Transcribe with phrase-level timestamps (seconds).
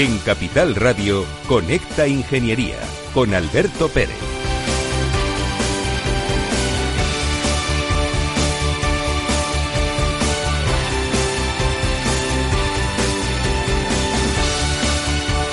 [0.00, 2.78] En Capital Radio, Conecta Ingeniería
[3.12, 4.16] con Alberto Pérez.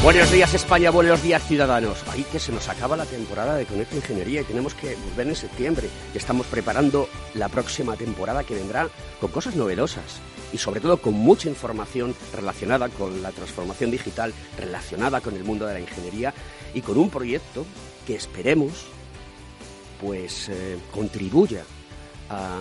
[0.02, 2.06] Buenos días España, buenos días ciudadanos.
[2.08, 5.36] Ahí que se nos acaba la temporada de Conecta Ingeniería y tenemos que volver en
[5.36, 5.90] septiembre.
[6.14, 8.88] Estamos preparando la próxima temporada que vendrá
[9.20, 10.22] con cosas novedosas
[10.54, 15.66] y sobre todo con mucha información relacionada con la transformación digital, relacionada con el mundo
[15.66, 16.34] de la ingeniería
[16.74, 17.66] y con un proyecto
[18.06, 18.86] que esperemos
[20.02, 21.64] pues eh, contribuya
[22.30, 22.60] a,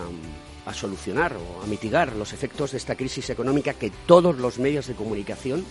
[0.65, 4.87] a solucionar o a mitigar los efectos de esta crisis económica que todos los medios
[4.87, 5.65] de comunicación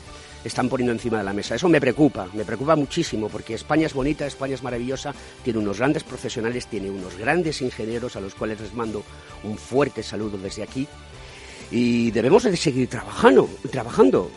[0.45, 1.57] están poniendo encima de la mesa.
[1.57, 5.79] Eso me preocupa, me preocupa muchísimo porque España es bonita, España es maravillosa, tiene unos
[5.79, 9.03] grandes profesionales, tiene unos grandes ingenieros a los cuales les mando
[9.43, 10.87] un fuerte saludo desde aquí
[11.71, 14.31] y debemos de seguir trabajando, trabajando.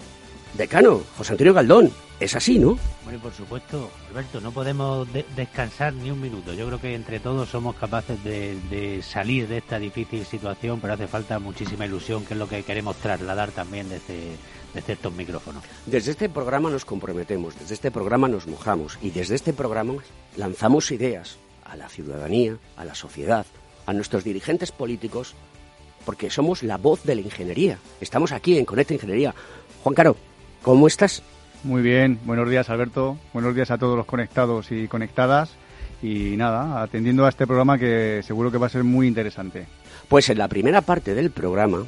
[0.54, 2.78] Decano, José Antonio Galdón, es así, ¿no?
[3.04, 6.54] Bueno, por supuesto, Alberto, no podemos descansar ni un minuto.
[6.54, 11.08] Yo creo que entre todos somos capaces de, salir de esta difícil situación, pero hace
[11.08, 14.36] falta muchísima ilusión, que es lo que queremos trasladar también desde,
[14.74, 15.64] desde estos micrófonos.
[15.86, 19.94] Desde este programa nos comprometemos, desde este programa nos mojamos y desde este programa
[20.36, 23.46] lanzamos ideas a la ciudadanía, a la sociedad,
[23.86, 25.36] a nuestros dirigentes políticos
[26.06, 27.78] porque somos la voz de la ingeniería.
[28.02, 29.34] Estamos aquí en Conecta Ingeniería.
[29.84, 30.16] Juan Caro,
[30.62, 31.24] ¿cómo estás?
[31.64, 35.52] Muy bien, buenos días Alberto, buenos días a todos los conectados y conectadas
[36.02, 39.68] y nada, atendiendo a este programa que seguro que va a ser muy interesante.
[40.08, 41.86] Pues en la primera parte del programa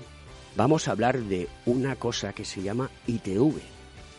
[0.58, 3.62] vamos a hablar de una cosa que se llama ITV,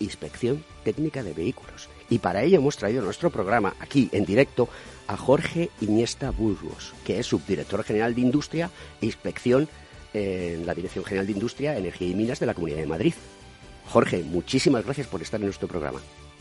[0.00, 1.91] Inspección Técnica de Vehículos.
[2.08, 4.69] Y para ello hemos traído nuestro programa aquí en directo
[5.06, 8.70] a Jorge Iniesta Burgos, que es subdirector general de Industria
[9.00, 9.69] e Inspección
[10.12, 13.14] en la Dirección General de Industria, Energía y Minas de la Comunidad de Madrid.
[13.88, 16.00] Jorge, muchísimas gracias por estar en nuestro programa.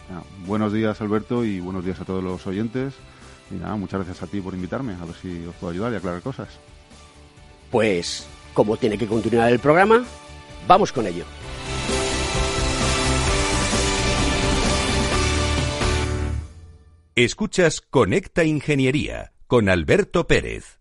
[0.09, 2.93] Ah, buenos días, Alberto, y buenos días a todos los oyentes.
[3.49, 5.95] Y nada, muchas gracias a ti por invitarme, a ver si os puedo ayudar y
[5.95, 6.49] aclarar cosas.
[7.69, 10.05] Pues, como tiene que continuar el programa,
[10.67, 11.25] vamos con ello.
[17.15, 20.80] Escuchas Conecta Ingeniería con Alberto Pérez.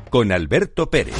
[0.11, 1.15] con Alberto Pérez.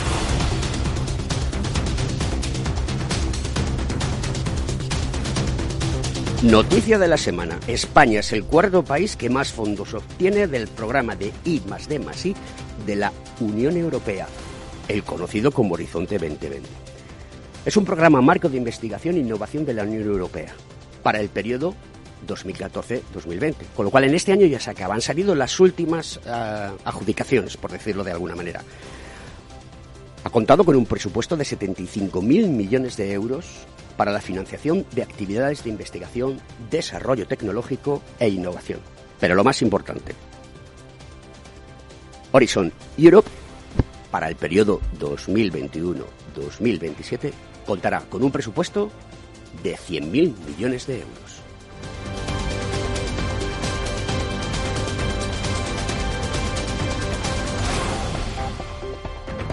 [6.44, 7.58] Noticia de la semana.
[7.68, 12.00] España es el cuarto país que más fondos obtiene del programa de I más D
[12.00, 12.36] más I
[12.86, 14.28] de la Unión Europea,
[14.90, 16.68] el conocido como Horizonte 2020.
[17.64, 20.54] Es un programa marco de investigación e innovación de la Unión Europea
[21.02, 21.76] para el periodo
[22.28, 23.56] 2014-2020.
[23.76, 24.96] Con lo cual en este año ya se acaba.
[24.96, 28.64] Han salido las últimas uh, adjudicaciones, por decirlo de alguna manera.
[30.24, 33.46] ha contado con un presupuesto de 75.000 millones de euros
[33.98, 36.40] para la financiación de actividades de investigación,
[36.70, 38.80] desarrollo tecnológico e innovación.
[39.20, 40.16] Pero lo más importante,
[42.32, 43.30] Horizon Europe
[44.10, 47.32] para el periodo 2021-2027
[47.66, 48.90] contará con un presupuesto
[49.64, 51.41] de 100.000 millones de euros.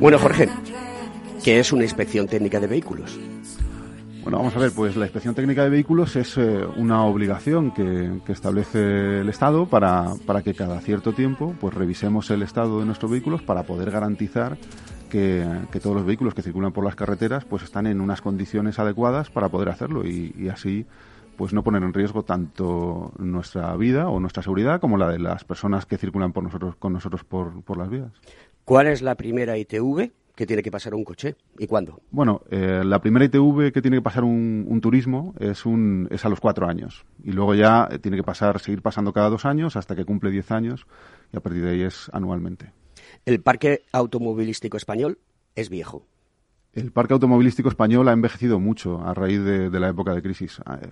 [0.00, 0.48] Bueno, Jorge,
[1.44, 3.18] ¿qué es una inspección técnica de vehículos?
[4.22, 8.20] Bueno, vamos a ver, pues la inspección técnica de vehículos es eh, una obligación que,
[8.28, 13.10] establece el Estado para, para, que cada cierto tiempo pues revisemos el estado de nuestros
[13.10, 14.56] vehículos para poder garantizar
[15.10, 15.46] que,
[15.82, 19.48] todos los vehículos que circulan por las carreteras pues están en unas condiciones adecuadas para
[19.48, 20.86] poder hacerlo y, y así
[21.38, 25.44] pues no poner en riesgo tanto nuestra vida o nuestra seguridad como la de las
[25.44, 28.10] personas que circulan por nosotros, con nosotros por, por las vías.
[28.64, 32.00] ¿Cuál es la primera ITV que tiene que pasar un coche y cuándo?
[32.10, 36.28] Bueno, eh, la primera ITV que tiene que pasar un, turismo es, un, es a
[36.28, 39.76] los cuatro años y luego ya eh, tiene que pasar, seguir pasando cada dos años
[39.76, 40.88] hasta que cumple diez años
[41.32, 42.72] y a partir de ahí es anualmente.
[43.24, 45.18] El parque automovilístico español
[45.54, 46.04] es viejo.
[46.78, 50.60] El parque automovilístico español ha envejecido mucho a raíz de, la época de crisis.
[50.64, 50.88] Ah, eh,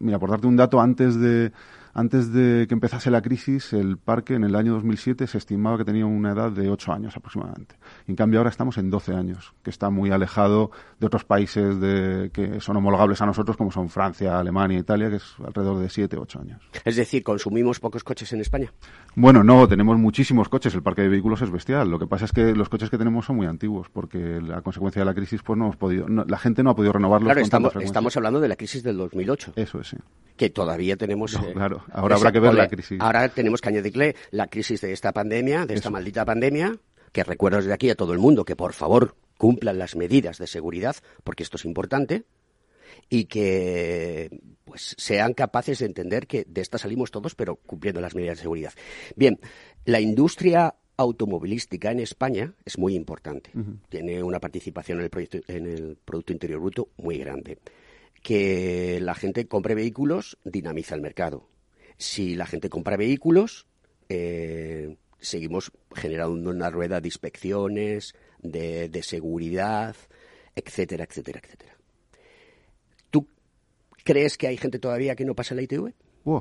[0.00, 1.52] mira, por darte un dato, antes de,
[1.98, 5.84] antes de que empezase la crisis, el parque en el año 2007 se estimaba que
[5.84, 7.74] tenía una edad de 8 años aproximadamente.
[8.06, 12.30] En cambio, ahora estamos en 12 años, que está muy alejado de otros países de,
[12.32, 16.16] que son homologables a nosotros, como son Francia, Alemania, Italia, que es alrededor de 7
[16.16, 16.62] 8 años.
[16.84, 18.72] Es decir, ¿consumimos pocos coches en España?
[19.16, 20.72] Bueno, no, tenemos muchísimos coches.
[20.76, 21.90] El parque de vehículos es bestial.
[21.90, 25.00] Lo que pasa es que los coches que tenemos son muy antiguos, porque la consecuencia
[25.00, 27.26] de la crisis, pues no hemos podido, la gente no ha podido renovarlos.
[27.26, 29.54] Claro, estamos, estamos hablando de la crisis del 2008.
[29.56, 29.96] Eso es, sí.
[30.36, 31.34] Que todavía tenemos.
[31.34, 33.00] Eh, claro, ahora habrá que ver la crisis.
[33.00, 36.78] Ahora tenemos que añadirle la crisis de esta pandemia, de esta maldita pandemia,
[37.12, 40.46] que recuerdo desde aquí a todo el mundo que por favor cumplan las medidas de
[40.46, 42.24] seguridad, porque esto es importante,
[43.08, 44.30] y que
[44.64, 48.42] pues sean capaces de entender que de esta salimos todos, pero cumpliendo las medidas de
[48.42, 48.72] seguridad.
[49.16, 49.38] Bien,
[49.84, 53.50] la industria automovilística en España es muy importante.
[53.88, 57.58] Tiene una participación en el, proyecto, en el Producto Interior Bruto muy grande.
[58.20, 61.48] Que la gente compre vehículos dinamiza el mercado
[61.98, 63.66] si la gente compra vehículos,
[64.08, 69.96] eh, seguimos generando una rueda de inspecciones, de, seguridad,
[70.54, 71.76] etcétera, etcétera, etcétera.
[73.10, 73.26] ¿Tú
[74.04, 75.92] crees que hay gente todavía que no pasa la ITV?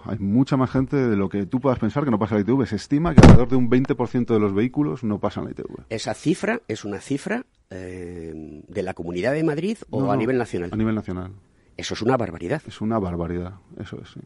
[0.03, 2.65] hay mucha más gente de lo que tú puedas pensar que no pasa la ITV.
[2.65, 5.85] Se estima que alrededor de un 20% de los vehículos no pasan la ITV.
[5.89, 8.33] ¿Esa cifra es una cifra eh,
[8.67, 10.71] de la Comunidad de Madrid o a nivel nacional?
[10.73, 11.31] A nivel nacional.
[11.77, 12.61] Eso es una barbaridad.
[12.67, 14.19] Es una barbaridad, eso es, sí.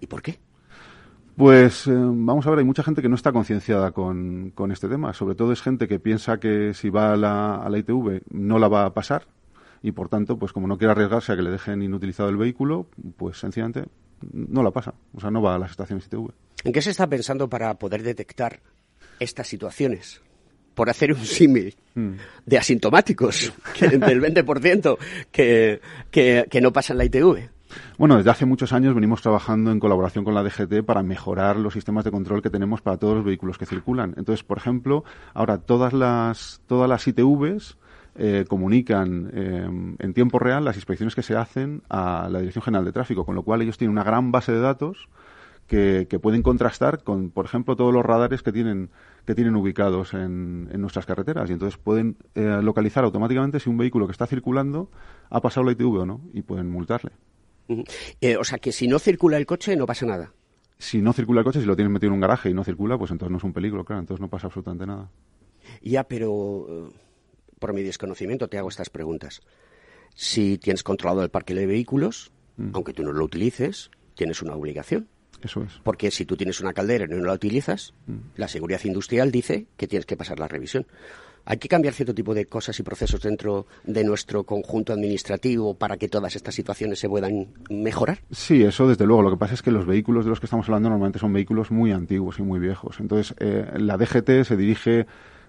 [0.00, 0.38] ¿Y por qué?
[1.36, 4.88] Pues eh, vamos a ver, hay mucha gente que no está concienciada con, con, este
[4.88, 5.12] tema.
[5.12, 8.58] Sobre todo es gente que piensa que si va a la, a la ITV no
[8.58, 9.26] la va a pasar
[9.82, 12.88] y por tanto, pues como no quiere arriesgarse a que le dejen inutilizado el vehículo,
[13.16, 13.84] pues sencillamente
[14.32, 14.94] no la pasa.
[15.14, 16.30] O sea, no va a las estaciones ITV.
[16.64, 18.60] ¿En qué se está pensando para poder detectar
[19.20, 20.22] estas situaciones?
[20.74, 22.12] Por hacer un símil hmm.
[22.46, 24.98] de asintomáticos, que, del 20%
[25.30, 27.55] que, que, que no pasan la ITV.
[27.98, 31.74] Bueno, desde hace muchos años venimos trabajando en colaboración con la DGT para mejorar los
[31.74, 34.14] sistemas de control que tenemos para todos los vehículos que circulan.
[34.16, 35.04] Entonces, por ejemplo,
[35.34, 37.76] ahora todas las, todas las ITVs
[38.18, 39.68] eh, comunican eh,
[39.98, 43.34] en tiempo real las inspecciones que se hacen a la Dirección General de Tráfico, con
[43.34, 45.08] lo cual ellos tienen una gran base de datos
[45.66, 48.90] que, pueden contrastar con, por ejemplo, todos los radares que tienen,
[49.24, 51.50] que tienen ubicados en, nuestras carreteras.
[51.50, 54.88] Y entonces pueden eh, localizar automáticamente si un vehículo que está circulando
[55.28, 57.12] ha pasado la ITV o no y pueden multarle.
[58.20, 60.32] Eh, o sea, que si no circula el coche no pasa nada.
[60.78, 62.98] Si no circula el coche, si lo tienes metido en un garaje y no circula,
[62.98, 65.10] pues entonces no es un peligro, claro, entonces no pasa absolutamente nada.
[65.82, 66.92] Ya, pero eh,
[67.58, 69.40] por mi desconocimiento te hago estas preguntas.
[70.14, 72.70] Si tienes controlado el parque de vehículos, mm.
[72.74, 75.08] aunque tú no lo utilices, tienes una obligación.
[75.42, 75.80] Eso es.
[75.82, 78.16] Porque si tú tienes una caldera y no la utilizas, mm.
[78.36, 80.86] la seguridad industrial dice que tienes que pasar la revisión.
[81.48, 85.96] ¿Hay que cambiar cierto tipo de cosas y procesos dentro de nuestro conjunto administrativo para
[85.96, 88.18] que todas estas situaciones se puedan mejorar?
[88.32, 89.22] Sí, eso desde luego.
[89.22, 91.70] Lo que pasa es que los vehículos de los que estamos hablando normalmente son vehículos
[91.70, 92.98] muy antiguos y muy viejos.
[92.98, 95.06] Entonces, eh, la DGT se dirige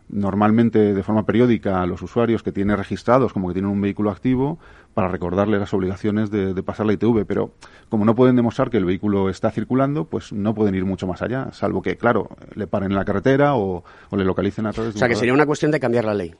[0.10, 4.10] normalmente de forma periódica a los usuarios que tienen registrados como que tienen un vehículo
[4.10, 4.58] activo
[4.94, 7.26] para recordarle las obligaciones de, pasar la ITV.
[7.28, 7.52] Pero
[7.90, 11.22] como no pueden demostrar que el vehículo está circulando, pues no pueden ir mucho más
[11.22, 14.98] allá, salvo que, claro, le paren en la carretera o, le localicen a través de...
[14.98, 16.34] O sea, que sería una cuestión de cambiar la ley.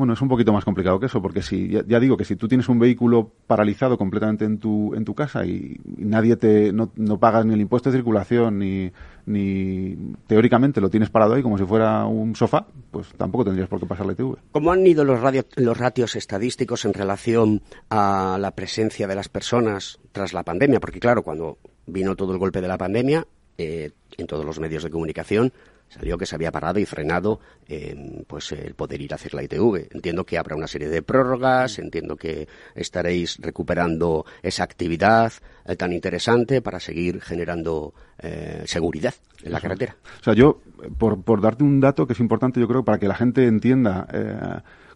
[0.00, 2.48] Bueno, es un poquito más complicado que eso, porque si ya, digo que si tú
[2.48, 7.20] tienes un vehículo paralizado completamente en tu, en tu casa y, nadie te no, no,
[7.20, 8.90] pagas ni el impuesto de circulación ni,
[9.26, 13.78] ni teóricamente lo tienes parado ahí como si fuera un sofá, pues tampoco tendrías por
[13.78, 14.38] qué pasar la ITV.
[14.52, 15.20] ¿Cómo han ido los,
[15.56, 20.80] los ratios estadísticos en relación a la presencia de las personas tras la pandemia?
[20.80, 23.26] Porque claro, cuando vino todo el golpe de la pandemia,
[23.58, 25.52] eh, en todos los medios de comunicación
[25.90, 29.42] salió que se había parado y frenado eh, pues el poder ir a hacer la
[29.42, 29.88] ITV.
[29.92, 35.32] Entiendo que habrá una serie de prórrogas, entiendo que estaréis recuperando esa actividad
[35.64, 39.96] eh, tan interesante para seguir generando eh, seguridad en la carretera.
[40.20, 40.60] O sea, yo,
[40.96, 44.06] por, por darte un dato que es importante, yo creo, para que la gente entienda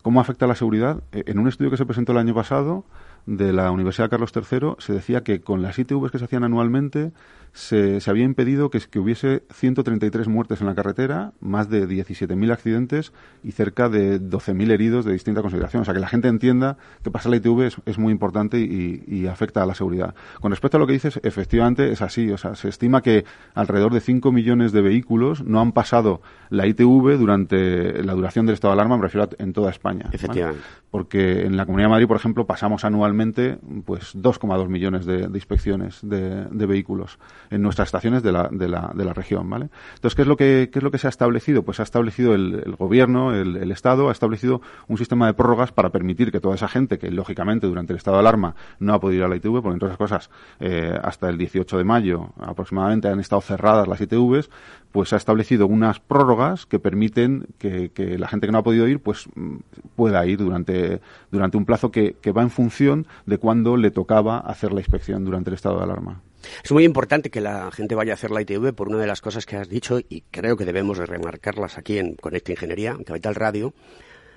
[0.02, 2.84] cómo afecta la seguridad, en un estudio que se presentó el año pasado
[3.26, 7.12] de la Universidad Carlos III, se decía que con las ITVs que se hacían anualmente,
[7.54, 12.52] se, se había impedido que, que, hubiese 133 muertes en la carretera, más de 17.000
[12.52, 13.12] accidentes
[13.44, 15.82] y cerca de 12.000 heridos de distinta consideración.
[15.82, 19.28] O sea, que la gente entienda que pasar la ITV es, muy importante y, y,
[19.28, 20.16] afecta a la seguridad.
[20.40, 22.28] Con respecto a lo que dices, efectivamente es así.
[22.32, 26.66] O sea, se estima que alrededor de 5 millones de vehículos no han pasado la
[26.66, 30.10] ITV durante la duración del estado de alarma, me refiero a, en toda España.
[30.12, 30.60] Efectivamente.
[30.90, 36.00] Porque en la Comunidad de Madrid, por ejemplo, pasamos anualmente pues 2,2 millones de, inspecciones
[36.02, 37.18] de, de vehículos
[37.50, 39.68] en nuestras estaciones de la, de la, de la región, ¿vale?
[39.94, 41.62] Entonces, ¿qué es lo que, es lo que se ha establecido?
[41.62, 46.30] Pues ha establecido el, gobierno, el, Estado, ha establecido un sistema de prórrogas para permitir
[46.30, 49.24] que toda esa gente que, lógicamente, durante el estado de alarma no ha podido ir
[49.24, 53.20] a la ITV, porque entre otras cosas, eh, hasta el 18 de mayo aproximadamente han
[53.20, 54.50] estado cerradas las ITVs,
[54.92, 59.00] pues ha establecido unas prórrogas que permiten que, la gente que no ha podido ir
[59.00, 59.56] pues mm,
[59.96, 61.00] pueda ir durante,
[61.32, 65.50] durante un plazo que va en función de cuándo le tocaba hacer la inspección durante
[65.50, 66.22] el estado de alarma.
[66.62, 69.20] Es muy importante que la gente vaya a hacer la ITV por una de las
[69.20, 73.04] cosas que has dicho y creo que debemos de remarcarlas aquí en Conecta Ingeniería, en
[73.04, 73.74] Capital Radio.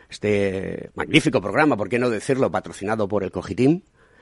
[0.09, 3.81] Este magnífico programa, por qué no decirlo, patrocinado por el Cogitim,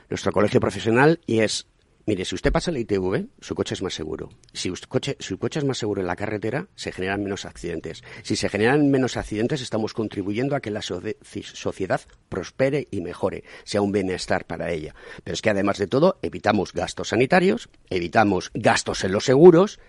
[0.09, 1.67] nuestro colegio profesional, y es
[2.07, 4.29] Mire, si usted pasa la ITV, su coche es más seguro.
[4.53, 5.17] Si su coche,
[5.59, 8.03] es más seguro en la carretera, se generan menos accidentes.
[8.21, 13.81] Si se generan menos accidentes, estamos contribuyendo a que la sociedad prospere y mejore, sea
[13.81, 14.93] un bienestar para ella.
[15.23, 19.79] Pero es que además de todo, evitamos gastos sanitarios, evitamos gastos en los seguros,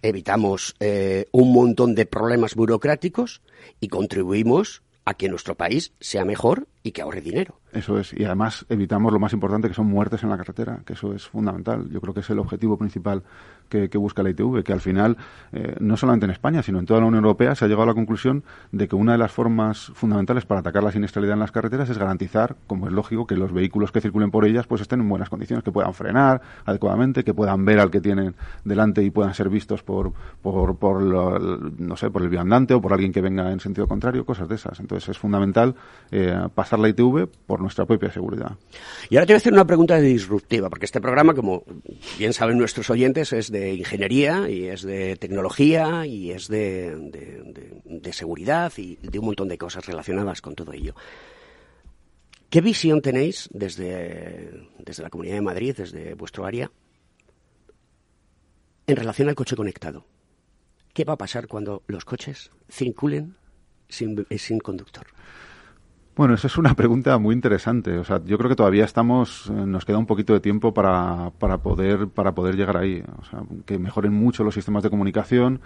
[0.00, 3.42] evitamos eh, un montón de problemas burocráticos
[3.80, 7.60] y contribuimos a que nuestro país sea mejor y que ahorre dinero.
[7.76, 10.94] Eso es, y además evitamos lo más importante que son muertes en la carretera, que
[10.94, 11.90] eso es fundamental.
[11.90, 13.22] Yo creo que es el objetivo principal
[13.68, 15.16] que, busca la ITV, que al final,
[15.52, 17.86] eh, no solamente en España, sino en toda la Unión Europea, se ha llegado a
[17.86, 21.52] la conclusión de que una de las formas fundamentales para atacar la siniestralidad en las
[21.52, 25.00] carreteras es garantizar, como es lógico, que los vehículos que circulen por ellas pues estén
[25.00, 29.10] en buenas condiciones, que puedan frenar adecuadamente, que puedan ver al que tienen delante y
[29.10, 33.20] puedan ser vistos por, por, por no sé, por el viandante o por alguien que
[33.20, 34.78] venga en sentido contrario, cosas de esas.
[34.80, 35.74] Entonces es fundamental
[36.10, 38.52] eh, pasar la ITV por nuestra propia seguridad.
[39.10, 41.64] Y ahora te voy a hacer una pregunta disruptiva, porque este programa, como
[42.18, 48.72] bien saben nuestros oyentes, es de ingeniería y es de tecnología y es de, seguridad
[48.76, 50.94] y de un montón de cosas relacionadas con todo ello.
[52.50, 56.70] ¿Qué visión tenéis desde, desde la Comunidad de Madrid, desde vuestro área,
[58.86, 60.06] en relación al coche conectado?
[60.94, 63.34] ¿Qué va a pasar cuando los coches circulen
[63.88, 65.08] sin, sin conductor?
[66.16, 67.98] Bueno, esa es una pregunta muy interesante.
[67.98, 71.30] O sea, yo creo que todavía estamos, eh, nos queda un poquito de tiempo para,
[71.38, 73.04] para poder para poder llegar ahí.
[73.18, 75.60] O sea, que mejoren mucho los sistemas de comunicación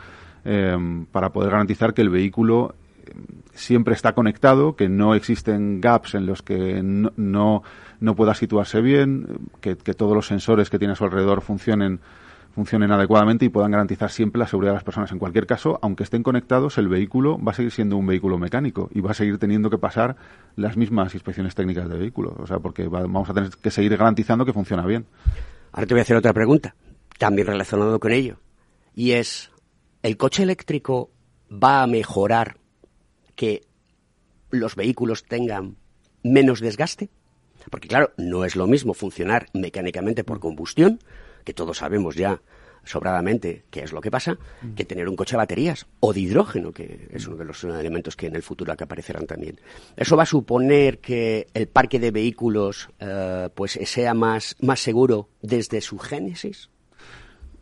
[0.45, 2.75] em, para poder garantizar que el vehículo
[3.07, 7.63] em, siempre está conectado, que no existen gaps en los que no,
[8.01, 9.29] no, pueda situarse bien,
[9.61, 12.01] que, que todos los sensores que tiene a su alrededor funcionen
[12.55, 15.13] funcionen adecuadamente y puedan garantizar siempre la seguridad de las personas.
[15.13, 18.89] En cualquier caso, aunque estén conectados, el vehículo va a seguir siendo un vehículo mecánico
[18.93, 20.17] y va a seguir teniendo que pasar
[20.57, 22.37] las mismas inspecciones técnicas de vehículo.
[22.39, 25.07] O sea, porque vamos a tener que seguir garantizando que funciona bien.
[25.73, 26.75] Ahora te voy a hacer otra pregunta,
[27.19, 28.39] también relacionado con ello.
[28.95, 29.51] Y es,
[30.03, 31.11] ¿el coche eléctrico
[31.51, 32.59] va a mejorar
[33.37, 33.63] que
[34.51, 35.77] los vehículos tengan
[36.23, 37.11] menos desgaste?
[37.71, 40.99] Porque claro, no es lo mismo funcionar mecánicamente por combustión,
[41.51, 42.41] que todos sabemos ya
[42.85, 44.75] sobradamente qué es lo que pasa, mm.
[44.75, 48.15] que tener un coche a baterías o de hidrógeno, que es uno de los elementos
[48.15, 49.59] que en el futuro que aparecerán también.
[49.97, 55.29] Eso va a suponer que el parque de vehículos eh, pues sea más, más seguro
[55.43, 56.71] desde su génesis.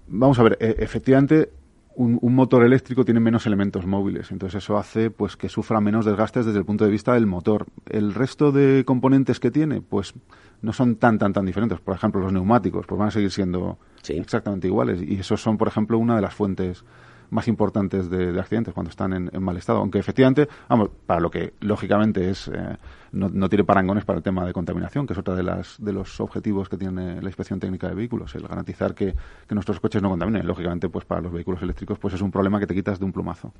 [0.06, 1.50] Vamos a ver, e, efectivamente
[1.98, 6.46] un, motor eléctrico tiene menos elementos móviles, entonces eso hace pues que sufra menos desgastes
[6.46, 7.66] desde el punto de vista del motor.
[7.90, 10.14] El resto de componentes que tiene, pues
[10.62, 11.80] no son tan tan tan diferentes.
[11.80, 13.78] Por ejemplo, los neumáticos, pues van a seguir siendo
[14.08, 16.84] exactamente iguales y esos son, por ejemplo, una de las fuentes
[17.30, 19.78] más importantes de, accidentes cuando están en, mal estado.
[19.78, 22.76] Aunque efectivamente, vamos, para lo que lógicamente es, eh,
[23.12, 26.20] no, tiene parangones para el tema de contaminación, que es otra de, las, de los
[26.20, 29.14] objetivos que tiene la inspección técnica de vehículos, el garantizar que,
[29.50, 30.46] nuestros coches no contaminen.
[30.46, 33.12] Lógicamente, pues para los vehículos eléctricos, pues es un problema que te quitas de un
[33.12, 33.52] plumazo.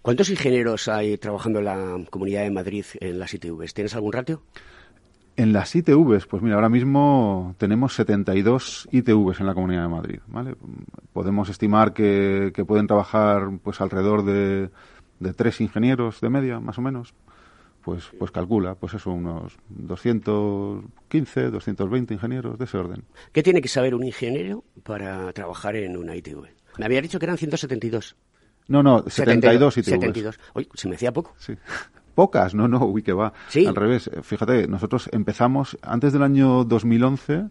[0.00, 3.74] ¿Cuántos ingenieros hay trabajando en la Comunidad de Madrid en las ITVs?
[3.74, 4.42] ¿Tienes algún ratio?
[5.38, 10.18] En las ITVs, pues mira, ahora mismo tenemos 72 ITVs en la Comunidad de Madrid,
[10.26, 10.56] ¿vale?
[11.12, 14.68] Podemos estimar que, pueden trabajar pues alrededor de,
[15.20, 17.14] de, tres ingenieros de media, más o menos.
[17.84, 23.04] Pues, pues calcula, pues eso, unos 215, 220 ingenieros de ese orden.
[23.30, 26.48] ¿Qué tiene que saber un ingeniero para trabajar en una ITV?
[26.78, 28.16] Me había dicho que eran 172.
[28.66, 29.86] No, no, 72, 72 ITVs.
[29.86, 30.40] 72.
[30.54, 31.32] Oye, se me decía poco.
[31.38, 31.54] Sí
[32.18, 33.32] pocas, no, no, uy, que va.
[33.54, 37.46] Al revés, fíjate, nosotros empezamos antes del año 2011.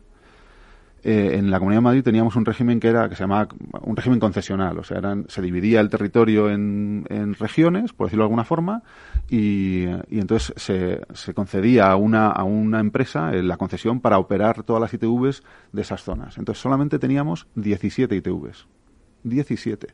[1.04, 3.48] Eh, en la Comunidad de Madrid teníamos un régimen que era que se llamaba
[3.82, 7.06] un régimen concesional, o sea, eran, se dividía el territorio en,
[7.40, 8.84] regiones, por decirlo de alguna forma,
[9.30, 14.64] y, entonces se, se, concedía a una, a una empresa eh, la concesión para operar
[14.64, 16.38] todas las ITVs de esas zonas.
[16.38, 18.68] Entonces solamente teníamos 17 ITVs.
[19.24, 19.88] 17.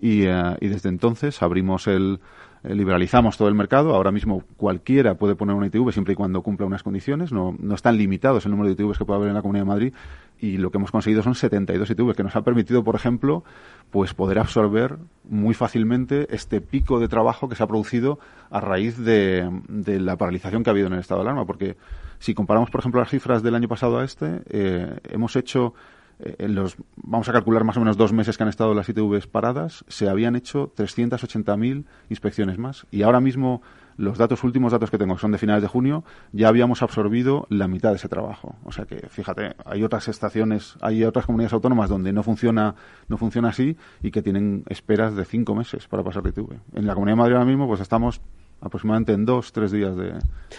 [0.00, 2.22] Y, eh, y desde entonces abrimos el, eh,
[2.62, 3.94] liberalizamos todo el mercado.
[3.94, 7.32] Ahora mismo cualquiera puede poner una ITV siempre y cuando cumpla unas condiciones.
[7.32, 9.68] No, no están limitados el número de ITVs que puede haber en la Comunidad de
[9.68, 9.94] Madrid
[10.40, 13.42] y lo que hemos conseguido son 72 ITVs que nos ha permitido, por ejemplo,
[13.90, 18.18] pues poder absorber muy fácilmente este pico de trabajo que se ha producido
[18.50, 21.46] a raíz de, de la paralización que ha habido en el estado de alarma.
[21.46, 21.76] Porque
[22.18, 25.74] si comparamos, por ejemplo, las cifras del año pasado a este, eh, hemos hecho eh,
[26.20, 29.26] en los, vamos a calcular más o menos dos meses que han estado las ITVs
[29.26, 32.86] paradas, se habían hecho 380.000 inspecciones más.
[32.90, 33.62] Y ahora mismo,
[33.96, 37.46] los datos, últimos datos que tengo, que son de finales de junio, ya habíamos absorbido
[37.50, 38.56] la mitad de ese trabajo.
[38.64, 42.74] O sea que, fíjate, hay otras estaciones, hay otras comunidades autónomas donde no funciona,
[43.08, 46.52] no funciona así y que tienen esperas de cinco meses para pasar de ITV.
[46.74, 48.20] En la Comunidad de Madrid ahora mismo, pues estamos
[48.60, 50.14] aproximadamente en dos, tres días de...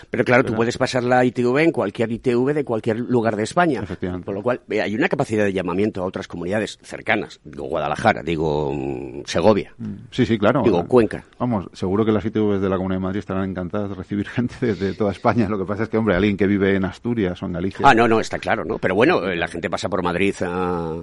[0.10, 3.82] Pero claro, tú puedes pasar la ITV en cualquier ITV de cualquier lugar de España.
[3.84, 4.26] Efectivamente.
[4.26, 7.40] Por lo cual, hay una capacidad de llamamiento a otras comunidades cercanas.
[7.44, 9.74] Digo Guadalajara, digo mm, Segovia.
[9.78, 10.62] Mm, sí, sí, claro.
[10.64, 11.26] Digo Cuenca.
[11.40, 14.76] Vamos, seguro que las ITVs de la Comunidad de Madrid estarán encantadas de recibir gente
[14.76, 15.50] de, toda España.
[15.50, 17.86] Lo que pasa es que, hombre, alguien que vive en Asturias o en Galicia...
[17.88, 18.78] Ah, no, no, está claro, ¿no?
[18.78, 20.96] Pero bueno, la gente pasa por Madrid a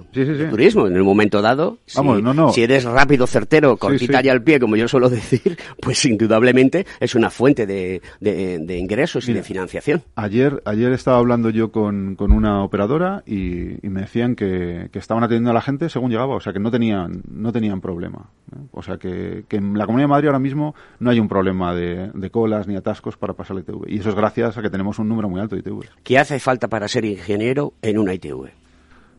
[0.49, 1.77] turismo en un momento dado.
[1.95, 2.51] Vamos, no, no.
[2.53, 7.15] Si eres rápido, certero, cortita y al pie, como yo suelo decir, pues indudablemente es
[7.15, 8.01] una fuente de,
[8.77, 10.03] ingresos y de financiación.
[10.15, 15.51] Ayer, ayer estaba hablando yo con, con una operadora y, me decían que, estaban atendiendo
[15.51, 18.29] a la gente según llegaba, o sea que no tenían, no tenían problema.
[18.51, 18.59] ¿eh?
[18.71, 22.29] O sea que, en la Comunidad de Madrid ahora mismo no hay un problema de,
[22.31, 23.87] colas ni atascos para pasar la ITV.
[23.87, 25.85] Y eso es gracias a que tenemos un número muy alto de ITV.
[26.03, 28.49] ¿Qué hace falta para ser ingeniero en una ITV?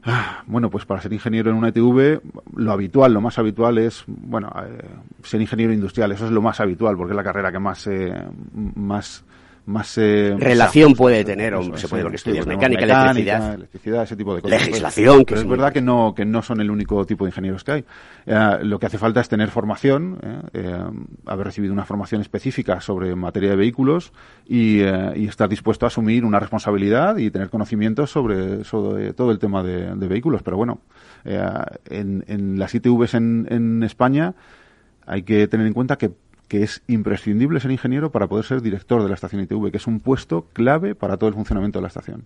[0.05, 2.21] Ah, bueno, pues para ser ingeniero en una ITV,
[2.57, 4.83] lo habitual, lo más habitual es, bueno, eh,
[5.23, 6.13] ser ingeniero industrial.
[6.13, 8.15] Eso es lo más habitual, porque es la carrera que más, eh,
[8.53, 9.25] más
[9.69, 14.35] más eh, relación puede tener o se puede porque estudias mecánica, electricidad, electricidad, ese tipo
[14.35, 14.61] de cosas.
[14.61, 17.73] Legislación, pero es verdad que no que no son el único tipo de ingenieros que
[17.73, 17.85] hay.
[18.25, 20.19] Eh, lo que hace falta es tener formación,
[20.55, 20.85] eh,
[21.27, 24.13] haber recibido una formación específica sobre materia de vehículos
[24.47, 24.81] y,
[25.29, 30.09] estar dispuesto a asumir una responsabilidad y tener conocimientos sobre, sobre todo el tema de,
[30.09, 30.43] vehículos.
[30.43, 30.81] Pero bueno,
[31.25, 34.35] en, en las ITVs en, en España
[35.07, 36.13] hay que tener en cuenta que
[36.49, 39.87] que es imprescindible ser ingeniero para poder ser director de la estación ITV, que es
[39.87, 42.25] un puesto clave para todo el funcionamiento de la estación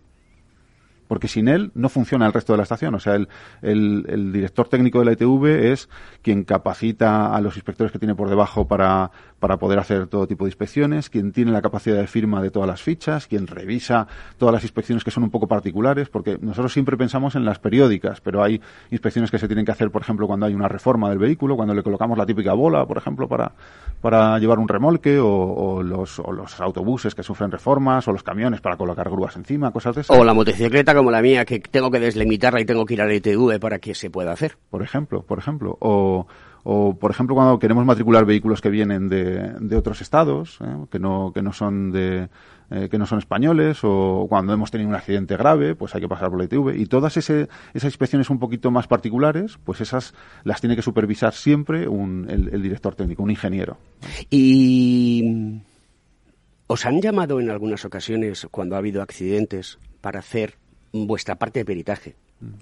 [1.09, 2.95] porque sin él no funciona el resto de la estación.
[2.95, 3.29] O sea, el,
[3.61, 5.91] el, director técnico de la ITV es
[6.23, 9.11] quien capacita a los inspectores que tiene por debajo para,
[9.43, 12.69] para poder hacer todo tipo de inspecciones, quien tiene la capacidad de firma de todas
[12.69, 14.07] las fichas, quien revisa
[14.39, 18.21] todas las inspecciones que son un poco particulares, porque nosotros siempre pensamos en las periódicas,
[18.21, 18.61] pero hay
[18.93, 21.75] inspecciones que se tienen que hacer, por ejemplo, cuando hay una reforma del vehículo, cuando
[21.75, 23.51] le colocamos la típica bola, por ejemplo, para,
[24.01, 28.61] para llevar un remolque, o, los, o los autobuses que sufren reformas, o los camiones
[28.61, 30.17] para colocar grúas encima, cosas de esas.
[30.17, 33.07] O la motocicleta como la mía, que tengo que deslimitarla y tengo que ir a
[33.07, 34.57] la ITV para que se pueda hacer.
[34.71, 35.77] Por ejemplo, por ejemplo.
[35.81, 36.29] O,
[36.65, 40.87] o por ejemplo cuando queremos matricular vehículos que vienen de, de otros estados, ¿eh?
[40.91, 42.29] que no que no son de
[42.71, 46.09] eh, que no son españoles o cuando hemos tenido un accidente grave, pues hay que
[46.09, 50.15] pasar por la ITV y todas ese, esas inspecciones un poquito más particulares, pues esas
[50.45, 53.77] las tiene que supervisar siempre un, el, el director técnico, un ingeniero.
[54.31, 55.61] Y
[56.67, 60.55] os han llamado en algunas ocasiones cuando ha habido accidentes para hacer
[60.93, 62.17] vuestra parte de peritaje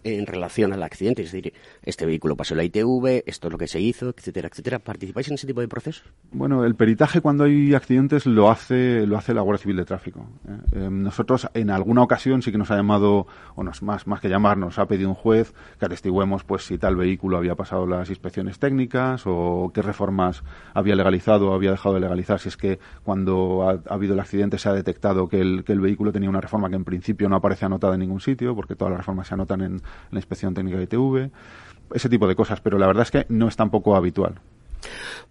[0.05, 1.23] en relación al accidente.
[1.23, 4.79] Es decir, este vehículo pasó la ITV, esto es lo que se hizo, etcétera, etcétera.
[4.79, 6.05] ¿Participáis en ese tipo de procesos?
[6.33, 10.27] Bueno, el peritaje cuando hay accidentes lo hace, lo hace la Guardia Civil de Tráfico.
[10.49, 10.57] ¿eh?
[10.73, 14.29] Eh, nosotros en alguna ocasión sí que nos ha llamado, o nos, más, más que
[14.29, 18.09] llamar, nos ha pedido un juez que atestiguemos pues si tal vehículo había pasado las
[18.11, 20.43] inspecciones técnicas o qué reformas
[20.75, 24.21] había legalizado o había dejado de legalizar, si es que cuando ha, ha habido el
[24.21, 27.29] accidente se ha detectado que el, que el vehículo tenía una reforma que en principio
[27.29, 29.70] no aparece anotada en ningún sitio, porque todas las reformas se anotan en
[30.11, 31.31] la inspección técnica de ITV,
[31.95, 34.41] ese tipo de cosas, pero la verdad es que no es tampoco habitual.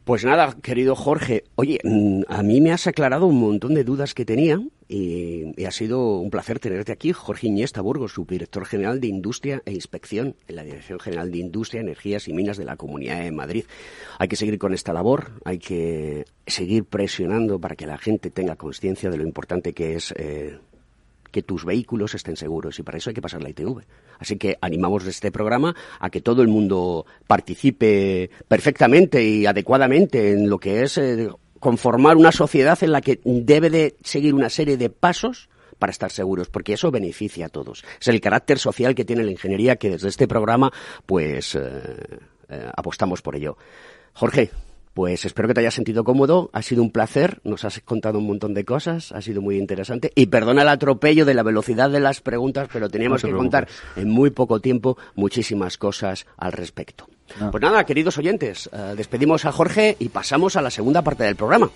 [0.03, 4.13] Pues nada, querido Jorge, oye, mm, a mí me has aclarado un montón de dudas
[4.13, 7.13] que tenía y, ha sido un placer tenerte aquí.
[7.13, 11.81] Jorge Iniesta Burgos, subdirector general de Industria e Inspección en la Dirección General de Industria,
[11.81, 13.65] Energías y Minas de la Comunidad de Madrid.
[14.17, 18.55] Hay que seguir con esta labor, hay que seguir presionando para que la gente tenga
[18.55, 20.57] conciencia de lo importante que es eh,
[21.31, 23.81] que tus vehículos estén seguros y para eso hay que pasar la ITV.
[24.19, 30.49] Así que animamos este programa a que todo el mundo participe perfectamente y adecuadamente en
[30.49, 34.77] lo que es eh, conformar una sociedad en la que debe de seguir una serie
[34.77, 37.83] de pasos para estar seguros, porque eso beneficia a todos.
[37.99, 40.71] Es el carácter social que tiene la ingeniería que desde este programa
[41.05, 41.61] pues eh,
[42.49, 43.57] eh, apostamos por ello.
[44.13, 44.51] Jorge,
[44.99, 48.27] pues espero que te hayas sentido cómodo, ha sido un placer, nos has contado un
[48.27, 52.01] montón de cosas, ha sido muy interesante y perdona el atropello de la velocidad de
[52.01, 57.07] las preguntas, pero teníamos No que contar en muy poco tiempo muchísimas cosas al respecto.
[57.39, 57.47] Ah.
[57.49, 61.37] Pues nada, queridos oyentes, eh, despedimos a Jorge y pasamos a la segunda parte del
[61.37, 61.71] programa.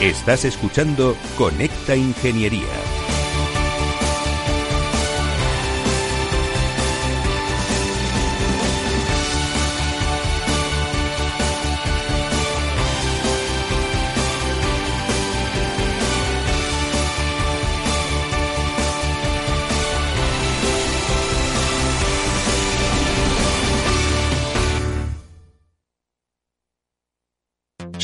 [0.00, 2.87] Estás escuchando Conecta Ingeniería.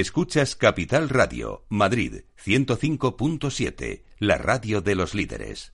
[0.00, 5.72] Escuchas Capital Radio, Madrid 105.7, la radio de los líderes.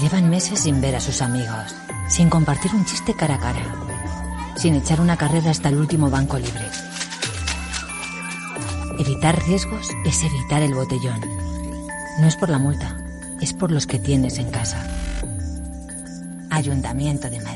[0.00, 1.74] Llevan meses sin ver a sus amigos,
[2.08, 6.38] sin compartir un chiste cara a cara, sin echar una carrera hasta el último banco
[6.38, 6.70] libre.
[9.00, 11.20] Evitar riesgos es evitar el botellón.
[12.20, 12.96] No es por la multa,
[13.40, 14.88] es por los que tienes en casa.
[16.48, 17.55] Ayuntamiento de Madrid.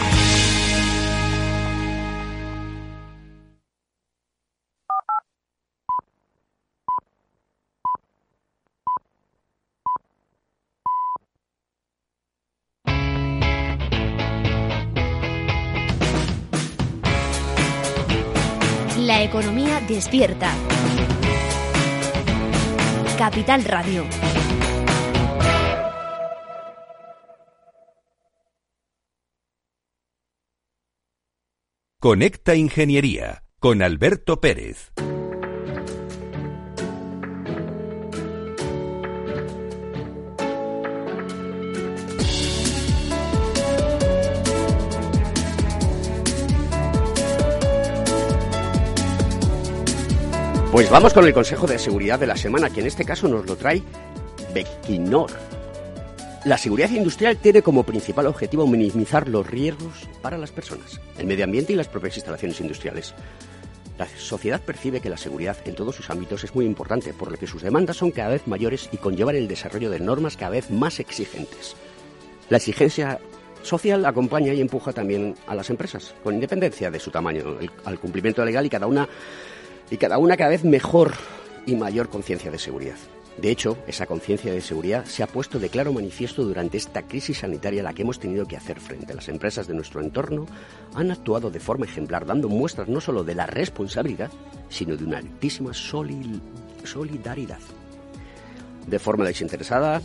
[19.21, 20.51] Economía despierta.
[23.19, 24.03] Capital Radio.
[31.99, 34.91] Conecta Ingeniería con Alberto Pérez.
[50.81, 53.45] Pues vamos con el consejo de seguridad de la semana, que en este caso nos
[53.45, 53.83] lo trae
[54.51, 55.29] Bequinor.
[56.43, 61.43] La seguridad industrial tiene como principal objetivo minimizar los riesgos para las personas, el medio
[61.43, 63.13] ambiente y las propias instalaciones industriales.
[63.99, 67.37] La sociedad percibe que la seguridad en todos sus ámbitos es muy importante, por lo
[67.37, 70.71] que sus demandas son cada vez mayores y conllevan el desarrollo de normas cada vez
[70.71, 71.75] más exigentes.
[72.49, 73.19] La exigencia
[73.61, 78.43] social acompaña y empuja también a las empresas, con independencia de su tamaño, al cumplimiento
[78.43, 79.07] legal y cada una
[79.91, 81.13] y cada una cada vez mejor
[81.67, 82.95] y mayor conciencia de seguridad.
[83.37, 87.39] De hecho, esa conciencia de seguridad se ha puesto de claro manifiesto durante esta crisis
[87.39, 89.13] sanitaria a la que hemos tenido que hacer frente.
[89.13, 90.47] Las empresas de nuestro entorno
[90.95, 94.31] han actuado de forma ejemplar, dando muestras no solo de la responsabilidad,
[94.69, 97.59] sino de una altísima solidaridad.
[98.87, 100.01] De forma desinteresada,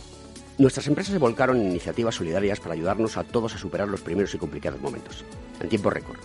[0.57, 4.33] nuestras empresas se volcaron en iniciativas solidarias para ayudarnos a todos a superar los primeros
[4.33, 5.23] y complicados momentos,
[5.61, 6.17] en tiempo récord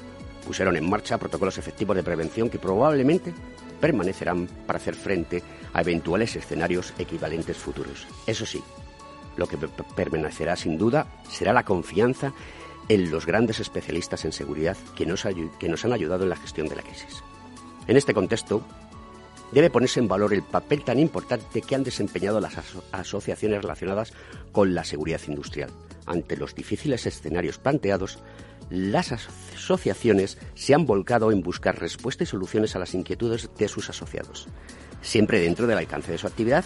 [0.46, 3.33] pusieron en marcha protocolos efectivos de prevención que probablemente
[3.81, 8.07] permanecerán para hacer frente a eventuales escenarios equivalentes futuros.
[8.26, 8.62] Eso sí,
[9.37, 9.59] lo que
[9.96, 12.33] permanecerá sin duda será la confianza
[12.88, 16.83] en los grandes especialistas en seguridad que nos, han ayudado en la gestión de la
[16.83, 17.22] crisis.
[17.87, 18.62] En este contexto,
[19.52, 22.55] debe ponerse en valor el papel tan importante que han desempeñado las
[22.92, 24.12] asociaciones relacionadas
[24.50, 25.70] con la seguridad industrial.
[26.07, 28.18] Ante los difíciles escenarios planteados,
[28.72, 33.90] las asociaciones se han volcado en buscar respuestas y soluciones a las inquietudes de sus
[33.90, 34.48] asociados,
[35.02, 36.64] siempre dentro del alcance de su actividad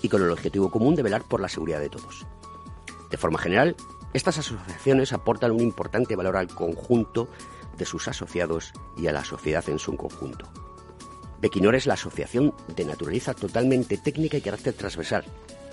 [0.00, 2.24] y con el objetivo común de velar por la seguridad de todos.
[3.10, 3.74] De forma general,
[4.14, 7.28] estas asociaciones aportan un importante valor al conjunto
[7.76, 10.48] de sus asociados y a la sociedad en su conjunto.
[11.40, 15.24] Bequinor es la asociación de naturaleza totalmente técnica y carácter transversal,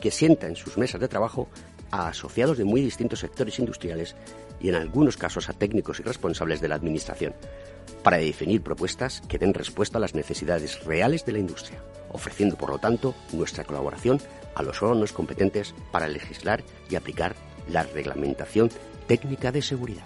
[0.01, 1.49] que sienta en sus mesas de trabajo
[1.91, 4.15] a asociados de muy distintos sectores industriales
[4.59, 7.33] y en algunos casos a técnicos y responsables de la Administración,
[8.03, 12.69] para definir propuestas que den respuesta a las necesidades reales de la industria, ofreciendo, por
[12.69, 14.19] lo tanto, nuestra colaboración
[14.55, 17.35] a los órganos competentes para legislar y aplicar
[17.69, 18.69] la reglamentación
[19.07, 20.05] técnica de seguridad.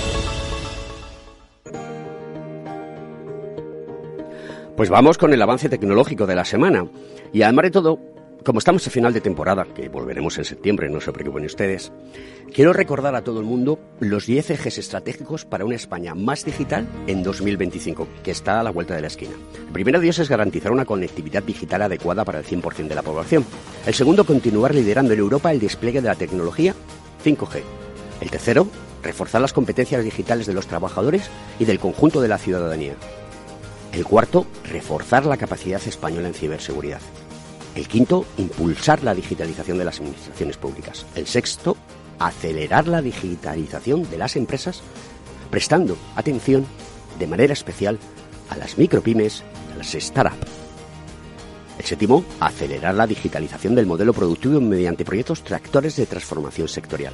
[4.81, 6.87] Pues vamos con el avance tecnológico de la semana.
[7.31, 7.99] Y además de todo,
[8.43, 11.91] como estamos a final de temporada, que volveremos en septiembre, no se preocupen ustedes,
[12.51, 16.87] quiero recordar a todo el mundo los 10 ejes estratégicos para una España más digital
[17.05, 19.33] en 2025, que está a la vuelta de la esquina.
[19.67, 23.03] El primero de ellos es garantizar una conectividad digital adecuada para el 100% de la
[23.03, 23.45] población.
[23.85, 26.73] El segundo, continuar liderando en Europa el despliegue de la tecnología
[27.23, 27.61] 5G.
[28.19, 28.65] El tercero,
[29.03, 32.95] reforzar las competencias digitales de los trabajadores y del conjunto de la ciudadanía.
[33.91, 37.01] El cuarto, reforzar la capacidad española en ciberseguridad.
[37.75, 41.05] El quinto, impulsar la digitalización de las administraciones públicas.
[41.15, 41.75] El sexto,
[42.19, 44.81] acelerar la digitalización de las empresas,
[45.49, 46.65] prestando atención
[47.19, 47.99] de manera especial
[48.49, 50.47] a las micropymes y a las startups.
[51.77, 57.13] El séptimo, acelerar la digitalización del modelo productivo mediante proyectos tractores de transformación sectorial.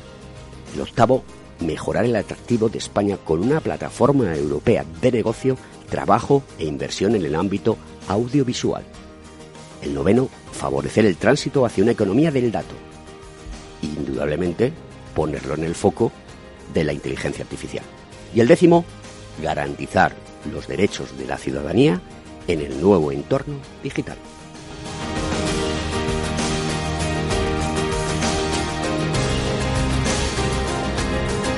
[0.75, 1.23] El octavo,
[1.60, 5.58] mejorar el atractivo de España con una plataforma europea de negocio
[5.89, 8.84] trabajo e inversión en el ámbito audiovisual.
[9.82, 12.76] El noveno, favorecer el tránsito hacia una economía del dato.
[13.82, 14.74] Indudablemente,
[15.15, 16.12] ponerlo en el foco
[16.74, 17.86] de la inteligencia artificial.
[18.34, 18.86] Y el décimo,
[19.41, 20.13] garantizar
[20.52, 22.02] los derechos de la ciudadanía
[22.48, 24.17] en el nuevo entorno digital.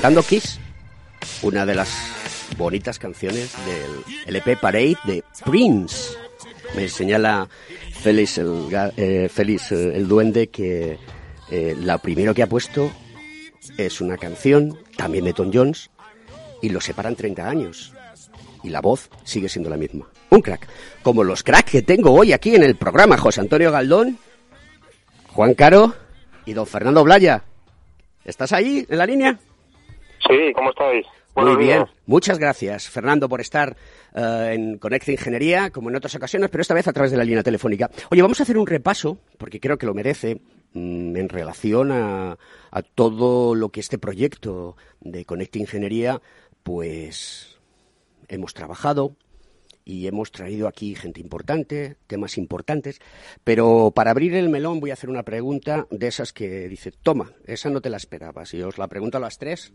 [0.00, 0.58] Cantando Kiss,
[1.42, 1.90] una de las
[2.56, 6.16] bonitas canciones del LP Parade de Prince.
[6.74, 7.46] Me señala
[8.00, 10.98] Félix el, eh, eh, el duende que
[11.50, 12.90] eh, la primero que ha puesto
[13.76, 15.90] es una canción también de Tom Jones
[16.62, 17.92] y lo separan 30 años
[18.62, 20.08] y la voz sigue siendo la misma.
[20.30, 20.66] Un crack,
[21.02, 24.16] como los cracks que tengo hoy aquí en el programa, José Antonio Galdón,
[25.28, 25.94] Juan Caro
[26.46, 27.44] y don Fernando Blaya.
[28.24, 29.38] ¿Estás ahí en la línea?
[30.28, 31.06] Sí, ¿cómo estáis?
[31.34, 33.76] Muy bien, muchas gracias Fernando por estar
[34.14, 37.24] eh, en Conecta Ingeniería, como en otras ocasiones, pero esta vez a través de la
[37.24, 37.88] línea telefónica.
[38.10, 40.40] Oye, vamos a hacer un repaso, porque creo que lo merece,
[40.74, 42.36] mm, en relación a,
[42.70, 46.20] a todo lo que este proyecto de Conecta Ingeniería,
[46.62, 47.58] pues
[48.28, 49.14] hemos trabajado,
[49.90, 53.00] y hemos traído aquí gente importante, temas importantes,
[53.42, 57.32] pero para abrir el melón voy a hacer una pregunta de esas que dice, toma,
[57.44, 59.72] esa no te la esperabas, y os la pregunto a las tres,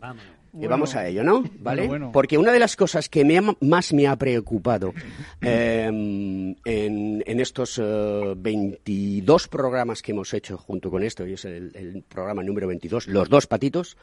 [0.58, 1.44] y vamos a ello, ¿no?
[1.58, 1.90] ¿Vale?
[2.12, 3.24] Porque una de las cosas que
[3.60, 4.94] más me ha preocupado
[5.42, 11.72] em, en, estos 22 eh, programas que hemos hecho junto con esto, y es el,
[11.74, 13.98] el programa número 22, los dos patitos,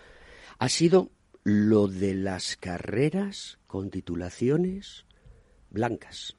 [0.59, 1.09] ha sido
[1.43, 5.05] lo de las carreras con titulaciones
[5.73, 6.37] blancas.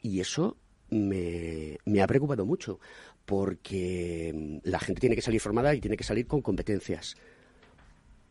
[0.00, 0.56] Y eso
[0.90, 2.78] me, ha preocupado mucho,
[3.24, 7.16] porque mm, la gente tiene que salir formada y tiene que salir con competencias.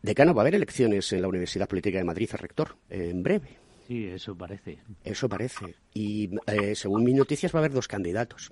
[0.00, 3.65] Decano, va a haber elecciones en la Universidad Política de Madrid a rector en breve.
[3.86, 4.78] Sí, eso parece.
[5.04, 5.76] Eso parece.
[5.94, 8.50] Y eh, según mis noticias va a haber dos candidatos.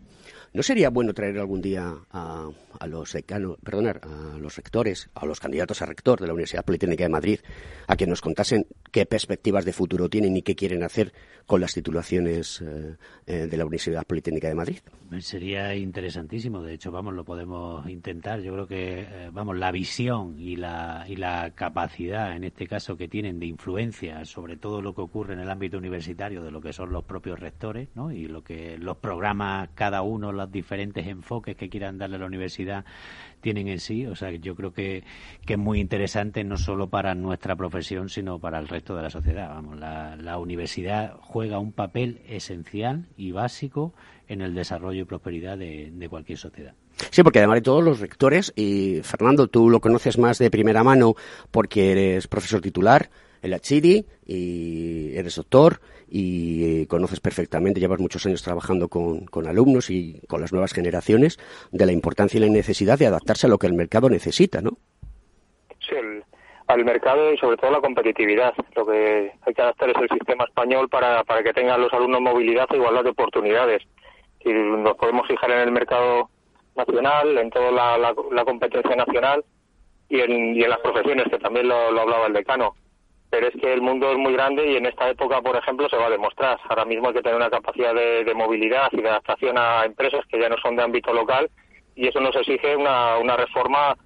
[0.52, 2.48] ¿No sería bueno traer algún día a,
[2.78, 6.64] a los decanos, perdonar, a los rectores, a los candidatos a rector de la Universidad
[6.64, 7.40] Politécnica de Madrid,
[7.88, 11.12] a que nos contasen qué perspectivas de futuro tienen y qué quieren hacer
[11.46, 12.96] con las titulaciones eh,
[13.26, 14.78] eh, de la Universidad Politécnica de Madrid?
[15.18, 16.62] Sería interesantísimo.
[16.62, 18.40] De hecho, vamos, lo podemos intentar.
[18.40, 23.08] Yo creo que, vamos, la visión y la, y la capacidad, en este caso, que
[23.08, 26.72] tienen de influencia sobre todo lo que ocurre en el ámbito universitario de lo que
[26.72, 28.12] son los propios rectores ¿no?
[28.12, 32.26] y lo que los programas, cada uno, los diferentes enfoques que quieran darle a la
[32.26, 32.84] universidad
[33.40, 34.06] tienen en sí.
[34.06, 35.04] O sea, yo creo que,
[35.46, 39.10] que es muy interesante no solo para nuestra profesión, sino para el resto de la
[39.10, 39.48] sociedad.
[39.48, 43.94] Vamos, la, universidad juega un papel esencial y básico
[44.28, 46.74] en el desarrollo y prosperidad de, de cualquier sociedad.
[47.10, 50.82] Sí, porque además de todos los rectores, y Fernando, tú lo conoces más de primera
[50.82, 51.14] mano
[51.50, 53.10] porque eres profesor titular,
[53.44, 53.60] en la
[54.26, 60.40] y eres doctor y eh, conoces perfectamente, llevas muchos años trabajando con, alumnos y con
[60.40, 61.38] las nuevas generaciones
[61.70, 64.78] de la importancia y la necesidad de adaptarse a lo que el mercado necesita, ¿no?
[65.80, 65.96] Sí,
[66.68, 68.54] al mercado y sobre todo la competitividad.
[68.74, 72.22] Lo que hay que adaptar es el sistema español para, para que tengan los alumnos
[72.22, 73.82] movilidad e igualdad de oportunidades.
[74.40, 76.30] Y nos podemos fijar en el mercado
[76.76, 79.44] nacional, en toda la, competencia nacional
[80.08, 82.74] y en, y en las profesiones, que también lo hablaba el decano
[83.34, 85.96] pero es que el mundo es muy grande y en esta época, por ejemplo, se
[85.96, 86.56] va a demostrar.
[86.68, 90.38] Ahora mismo hay que tener una capacidad de, movilidad y de adaptación a empresas que
[90.38, 91.50] ya no son de ámbito local
[91.96, 93.96] y eso nos exige una, una reforma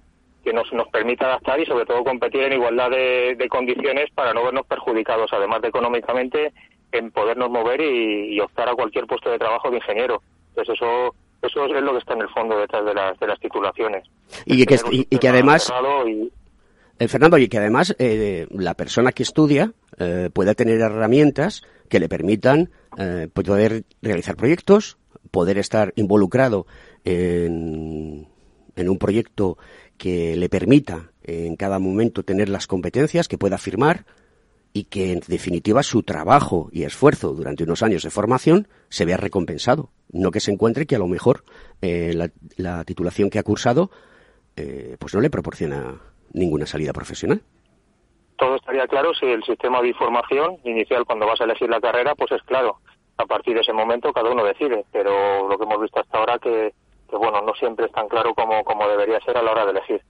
[0.43, 4.43] que nos, nos permita adaptar y sobre todo competir en igualdad de, condiciones para no
[4.43, 6.51] vernos perjudicados, además de económicamente,
[6.91, 10.23] en podernos mover y, optar a cualquier puesto de trabajo de ingeniero.
[10.49, 11.13] Entonces eso
[11.43, 14.03] eso es lo que está en el fondo detrás de las, de las titulaciones.
[14.45, 15.71] Y que, y que además...
[16.99, 21.99] Eh, Fernando, y que además eh, la persona que estudia eh, pueda tener herramientas que
[21.99, 22.69] le permitan
[23.33, 24.97] poder realizar proyectos,
[25.31, 26.67] poder estar involucrado
[27.05, 28.27] en,
[28.75, 29.57] un proyecto
[29.97, 34.05] que le permita en cada momento tener las competencias, que pueda firmar
[34.73, 39.15] y que en definitiva su trabajo y esfuerzo durante unos años de formación se vea
[39.15, 39.91] recompensado.
[40.11, 41.45] No que se encuentre que a lo mejor
[41.81, 43.91] la, la, titulación que ha cursado
[44.55, 46.01] pues no le proporciona
[46.33, 47.41] ninguna salida profesional.
[48.37, 52.15] Todo estaría claro si el sistema de información inicial cuando vas a elegir la carrera,
[52.15, 52.77] pues es claro.
[53.17, 56.39] A partir de ese momento cada uno decide, pero lo que hemos visto hasta ahora
[56.39, 56.73] que,
[57.09, 59.71] que bueno, no siempre es tan claro como, como debería ser a la hora de
[59.71, 60.01] elegir.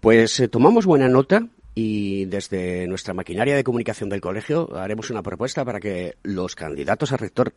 [0.00, 1.42] Pues eh, tomamos buena nota
[1.74, 7.12] y desde nuestra maquinaria de comunicación del colegio haremos una propuesta para que los candidatos
[7.12, 7.54] a rector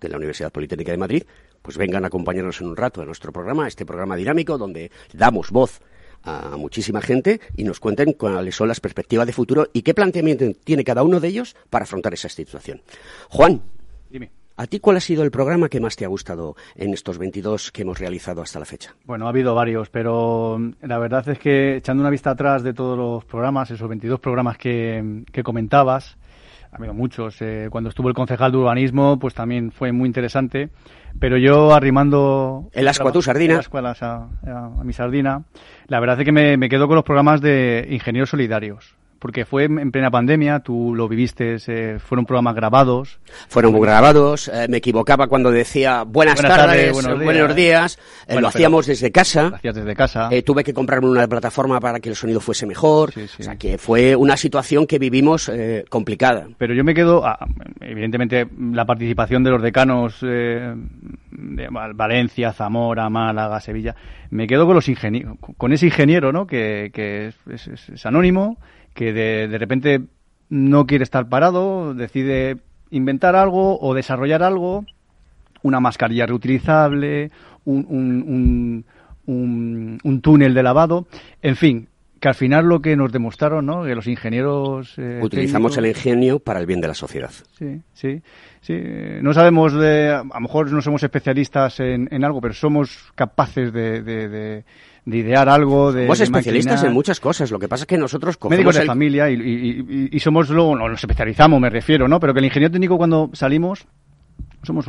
[0.00, 1.22] de la Universidad Politécnica de Madrid
[1.60, 5.50] pues vengan a acompañarnos en un rato a nuestro programa, este programa dinámico donde damos
[5.50, 5.80] voz
[6.22, 10.44] a muchísima gente y nos cuenten cuáles son las perspectivas de futuro y qué planteamiento
[10.64, 12.82] tiene cada uno de ellos para afrontar esa situación.
[13.28, 13.62] Juan,
[14.10, 14.30] Dime.
[14.60, 17.70] ¿A ti cuál ha sido el programa que más te ha gustado en estos 22
[17.70, 18.92] que hemos realizado hasta la fecha?
[19.04, 22.74] Bueno, ha habido varios, pero mm, la verdad es que echando una vista atrás de
[22.74, 26.16] todos los programas, esos 22 programas que, que comentabas,
[26.72, 27.40] ha habido muchos.
[27.40, 30.70] Eh, cuando estuvo el concejal de urbanismo, pues también fue muy interesante.
[31.18, 32.68] Pero yo arrimando...
[32.72, 33.60] El ascua tu sardina.
[34.02, 34.28] a,
[34.84, 35.42] mi sardina.
[35.86, 39.64] La verdad es que me, me quedo con los programas de ingenieros solidarios porque fue
[39.64, 43.18] en plena pandemia, tú lo viviste, eh, fueron programas grabados.
[43.48, 48.86] Fueron muy grabados, eh, me equivocaba cuando decía buenas, tardes, buenos días, eh, lo hacíamos
[48.86, 49.52] desde casa.
[49.54, 50.30] hacías desde casa.
[50.44, 54.14] tuve que comprarme una plataforma para que el sonido fuese mejor, o sea que fue
[54.14, 55.50] una situación que vivimos
[55.88, 56.46] complicada.
[56.56, 57.38] Pero yo me quedo, ah,
[57.80, 60.76] evidentemente, la participación de los decanos de
[61.94, 63.94] Valencia, Zamora, Málaga, Sevilla,
[64.30, 66.46] me quedo con los ingenieros, con ese ingeniero, ¿no?
[66.46, 68.58] Que, que es anónimo
[68.98, 70.00] que de, repente
[70.48, 72.56] no quiere estar parado, decide
[72.90, 74.84] inventar algo o desarrollar algo,
[75.62, 77.30] una mascarilla reutilizable,
[77.64, 78.84] un,
[79.24, 81.06] un, túnel de lavado,
[81.42, 81.88] en fin,
[82.18, 83.84] que al final lo que nos demostraron, ¿no?
[83.84, 84.98] Que los ingenieros...
[84.98, 87.30] Eh, Utilizamos el ingenio para el bien de la sociedad.
[87.56, 88.20] Sí, sí,
[88.60, 88.82] sí.
[89.22, 90.10] No sabemos de...
[90.10, 94.64] A lo mejor no somos especialistas en, en algo, pero somos capaces de de
[95.16, 96.04] idear algo, de.
[96.04, 97.50] Somos especialistas en muchas cosas.
[97.50, 101.00] Lo que pasa es que nosotros cogemos Médicos de familia y, y, somos luego, nos
[101.00, 102.20] especializamos, me refiero, ¿no?
[102.20, 103.86] Pero que el ingeniero técnico cuando salimos
[104.62, 104.86] somos,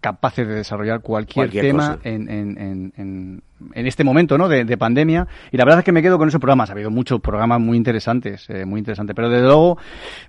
[0.00, 3.42] capaces de desarrollar cualquier, tema en, en, en,
[3.74, 4.48] en, este momento ¿no?
[4.48, 5.26] De, pandemia.
[5.52, 6.70] Y la verdad es que me quedo con esos programas.
[6.70, 9.14] Ha habido muchos programas muy interesantes, eh, muy interesantes.
[9.14, 9.78] Pero desde luego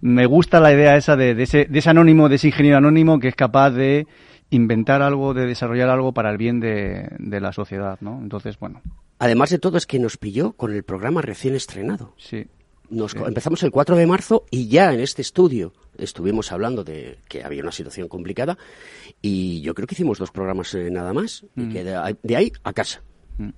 [0.01, 3.19] me gusta la idea esa de, de, ese, de ese anónimo, de ese ingeniero anónimo
[3.19, 4.07] que es capaz de
[4.49, 8.19] inventar algo, de desarrollar algo para el bien de, de la sociedad, ¿no?
[8.21, 8.81] Entonces, bueno,
[9.21, 12.15] Además de todo, es que nos pilló con el programa recién estrenado.
[12.17, 12.47] Sí.
[12.89, 17.43] Nos, Empezamos el 4 de marzo y ya en este estudio estuvimos hablando de que
[17.43, 18.57] había una situación complicada
[19.21, 21.71] y yo creo que hicimos dos programas eh, nada más y mm.
[21.71, 23.03] que de ahí a casa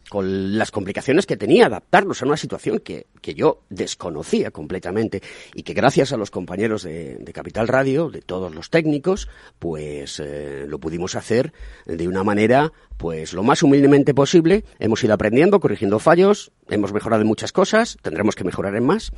[0.09, 5.21] con las complicaciones que tenía adaptarnos a una situación que, que yo desconocía completamente
[5.53, 9.27] y que gracias a los compañeros de, Capital Radio, de todos los técnicos,
[9.59, 11.51] pues eh, lo pudimos hacer
[11.85, 14.63] de una manera pues lo más humildemente posible.
[14.79, 19.11] Hemos ido aprendiendo, corrigiendo fallos, hemos mejorado en muchas cosas, tendremos que mejorar en más.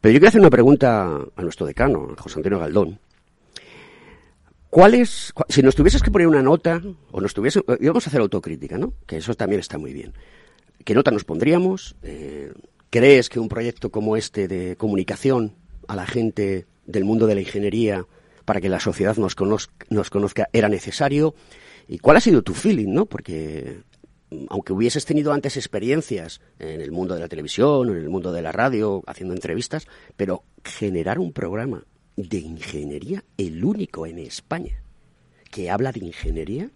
[0.00, 2.98] Pero yo quiero hacer una pregunta a nuestro decano, José Antonio Galdón.
[4.74, 8.20] ¿Cuál es, si nos tuvieses que poner una nota, o nos tuviese, íbamos a hacer
[8.20, 8.92] autocrítica, ¿no?
[9.06, 10.14] Que eso también está muy bien.
[10.84, 11.94] ¿Qué nota nos pondríamos?
[12.02, 12.52] Eh,
[12.90, 15.54] ¿Crees que un proyecto como este de comunicación
[15.86, 18.04] a la gente del mundo de la ingeniería
[18.44, 21.36] para que la sociedad nos conozca, nos conozca era necesario?
[21.86, 23.06] ¿Y cuál ha sido tu feeling, no?
[23.06, 23.78] Porque
[24.30, 28.32] mm, aunque hubieses tenido antes experiencias en el mundo de la televisión, en el mundo
[28.32, 31.84] de la radio, haciendo entrevistas, pero generar un programa
[32.16, 34.82] de ingeniería, el único en España
[35.50, 36.70] que habla de ingeniería,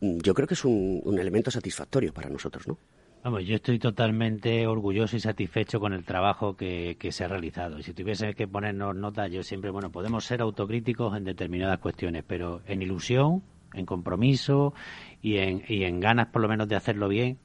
[0.00, 2.78] mm, yo creo que es un, elemento satisfactorio para nosotros, ¿no?
[3.22, 7.78] Vamos, yo estoy totalmente orgulloso y satisfecho con el trabajo que, se ha realizado.
[7.78, 12.24] Y si tuviese que ponernos notas, yo siempre, bueno, podemos ser autocríticos en determinadas cuestiones,
[12.26, 13.42] pero en ilusión,
[13.74, 14.72] en compromiso
[15.20, 17.38] y en, y en ganas por lo menos de hacerlo bien,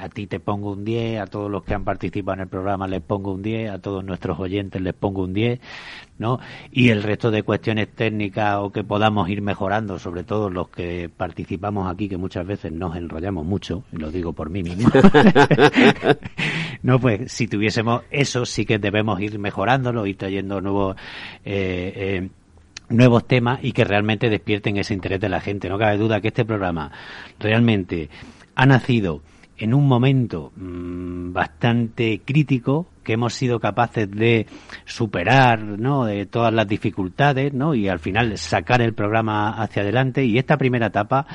[0.00, 2.86] a ti te pongo un 10, a todos los que han participado en el programa
[2.86, 5.58] les pongo un 10, a todos nuestros oyentes les pongo un 10,
[6.18, 6.38] ¿no?
[6.70, 11.10] Y el resto de cuestiones técnicas o que podamos ir mejorando, sobre todo los que
[11.14, 14.88] participamos aquí, que muchas veces nos enrollamos mucho, y lo digo por mí mismo.
[16.82, 20.96] no, pues si tuviésemos eso, sí que debemos ir mejorándolo, ir trayendo nuevos
[21.44, 22.28] eh, eh,
[22.90, 25.68] nuevos temas y que realmente despierten ese interés de la gente.
[25.68, 26.90] No cabe duda que este programa
[27.38, 28.08] realmente
[28.58, 29.22] ha nacido
[29.56, 34.46] en un momento mm, bastante crítico que hemos sido capaces de
[34.84, 36.04] superar ¿no?
[36.04, 37.74] de todas las dificultades ¿no?
[37.74, 41.26] y al final sacar el programa hacia adelante y esta primera etapa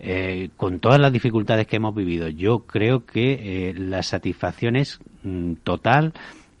[0.00, 4.98] eh, con todas las dificultades que hemos vivido yo creo que eh, la satisfacción es
[5.22, 6.12] mm, total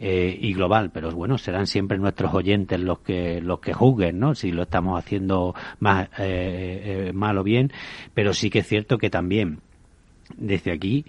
[0.04, 4.34] eh, y global, pero bueno, serán siempre nuestros oyentes los que los que juzguen, ¿no?
[4.34, 7.70] Si lo estamos haciendo más eh, eh, mal o bien,
[8.12, 9.60] pero sí que es cierto que también
[10.36, 11.04] desde aquí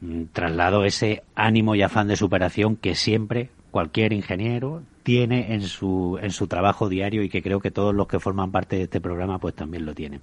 [0.00, 6.18] mm, traslado ese ánimo y afán de superación que siempre cualquier ingeniero tiene en su
[6.20, 9.00] en su trabajo diario y que creo que todos los que forman parte de este
[9.00, 10.20] programa pues también lo tienen.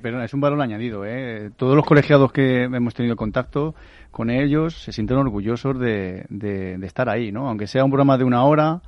[0.00, 1.50] Pero es un valor añadido, ¿eh?
[1.56, 3.74] Todos los colegiados que hemos tenido contacto
[4.10, 7.48] con ellos se sienten orgullosos de, de, estar ahí, ¿no?
[7.48, 8.80] Aunque sea un programa de una hora,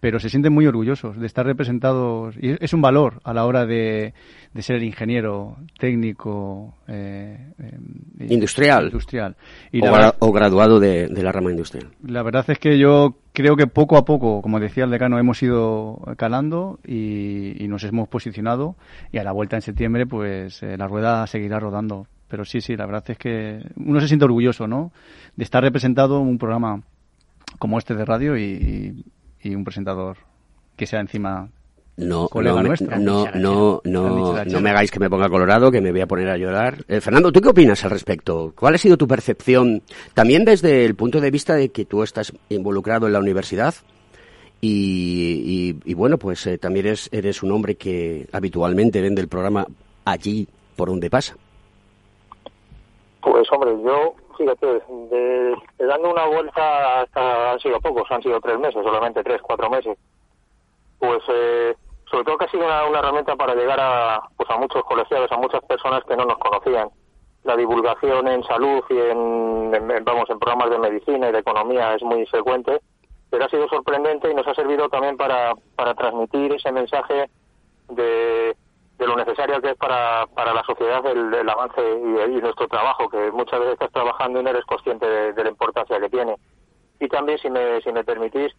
[0.00, 2.34] pero se sienten muy orgullosos de estar representados.
[2.40, 4.14] Y es un valor a la hora de,
[4.52, 9.36] de ser ingeniero técnico eh, eh industrial, industrial.
[9.70, 11.88] Y o, graduado de, de, la rama industrial.
[12.06, 15.42] La verdad es que yo creo que poco a poco, como decía el decano, hemos
[15.42, 18.76] ido calando y, y nos hemos posicionado
[19.12, 22.76] y a la vuelta en septiembre pues eh, la rueda seguirá rodando pero sí, sí,
[22.76, 24.92] la verdad es que uno se siente orgulloso, ¿no?
[25.34, 26.80] De estar representado en un programa
[27.58, 29.04] como este de radio y,
[29.44, 30.18] un presentador
[30.76, 31.48] que sea encima
[32.00, 36.00] no, no, no, no, no, no, me hagáis que me ponga colorado, que me voy
[36.00, 36.78] a poner a llorar.
[36.88, 38.54] Eh, Fernando, ¿tú qué opinas al respecto?
[38.56, 39.82] ¿Cuál ha sido tu percepción,
[40.14, 43.74] también desde el punto de vista de que tú estás involucrado en la universidad?
[44.62, 49.66] Y, y, bueno, pues eh, también eres, eres un hombre que habitualmente vende el programa
[50.04, 51.36] allí por donde pasa.
[53.22, 54.66] Pues hombre, yo, fíjate,
[55.10, 59.68] de, dando una vuelta hasta, han sido pocos, han sido tres meses, solamente tres, cuatro
[59.68, 59.98] meses.
[60.98, 61.74] Pues eh,
[62.10, 65.36] sobre todo que ha sido una, herramienta para llegar a, pues a muchos colegiados, a
[65.36, 66.88] muchas personas que no nos conocían.
[67.44, 72.02] La divulgación en salud y en, vamos, en programas de medicina y de economía es
[72.02, 72.80] muy frecuente,
[73.28, 77.30] pero ha sido sorprendente y nos ha servido también para, para transmitir ese mensaje
[77.88, 78.56] de
[79.00, 83.32] de lo necesario que es para, para la sociedad el, avance y, nuestro trabajo, que
[83.32, 86.36] muchas veces estás trabajando y no eres consciente de, la importancia que tiene.
[87.00, 88.52] Y también, si me, si me permitís,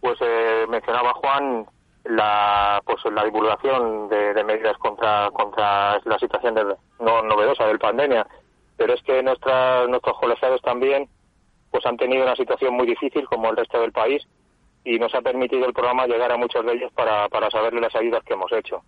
[0.00, 1.66] pues eh, mencionaba Juan
[2.04, 8.26] la pues la divulgación de, medidas contra contra la situación de, no novedosa del pandemia
[8.76, 11.08] pero es que nuestra, nuestros colegiados también
[11.70, 14.26] pues han tenido una situación muy difícil como el resto del país
[14.82, 17.94] y nos ha permitido el programa llegar a muchos de ellos para, para saberle las
[17.94, 18.82] ayudas que hemos hecho.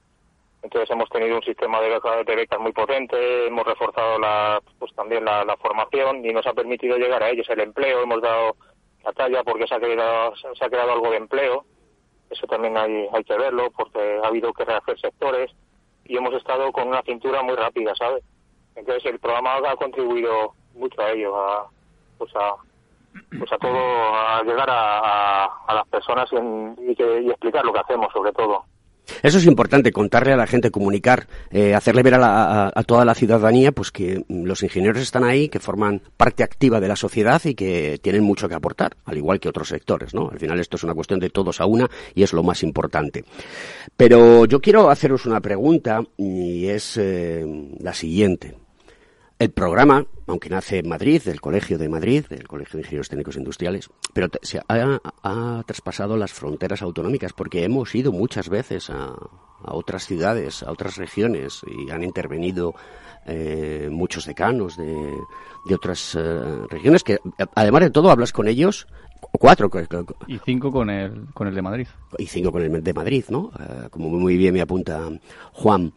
[0.65, 5.45] Entonces hemos tenido un sistema de becas, muy potente, hemos reforzado la, pues también la,
[5.61, 7.47] formación y nos ha permitido llegar a ellos.
[7.51, 8.57] El empleo, hemos dado
[9.05, 11.67] la talla porque se ha creado, se ha creado algo de empleo.
[12.31, 15.53] Eso también hay, hay que verlo porque ha habido que rehacer sectores
[16.07, 18.25] y hemos estado con una cintura muy rápida, ¿sabes?
[18.75, 21.69] Entonces el programa ha contribuido mucho a ello, a,
[22.17, 22.55] pues a,
[23.39, 26.31] pues a todo, a llegar a, a, las personas
[26.79, 28.65] y, que, y explicar lo que hacemos sobre todo.
[29.23, 33.73] Eso es importante, contarle a la gente, comunicar, eh, hacerle ver a, toda la ciudadanía
[33.73, 37.99] pues que los ingenieros están ahí, que forman parte activa de la sociedad y que
[38.03, 40.31] tienen mucho que aportar, al igual que otros sectores, ¿no?
[40.31, 43.25] Al final esto es una cuestión de todos a una y es lo más importante.
[43.97, 47.45] Pero yo quiero haceros una pregunta y es eh,
[47.81, 48.64] la siguiente.
[49.37, 53.37] El programa, aunque nace en Madrid, del Colegio de Madrid, del Colegio de Ingenieros Técnicos
[53.37, 59.13] Industriales, pero se ha, traspasado las fronteras autonómicas porque hemos ido muchas veces a,
[59.65, 62.75] otras ciudades, a otras regiones y han intervenido
[63.27, 67.19] eh, muchos decanos de, otras eh, regiones que,
[67.57, 68.87] además de todo, hablas con ellos
[69.33, 69.69] cuatro.
[70.29, 71.89] Y cinco con el, con el de Madrid.
[72.19, 73.51] Y cinco con el de Madrid, ¿no?
[73.59, 75.11] Eh, como muy bien me apunta
[75.53, 75.93] Juan.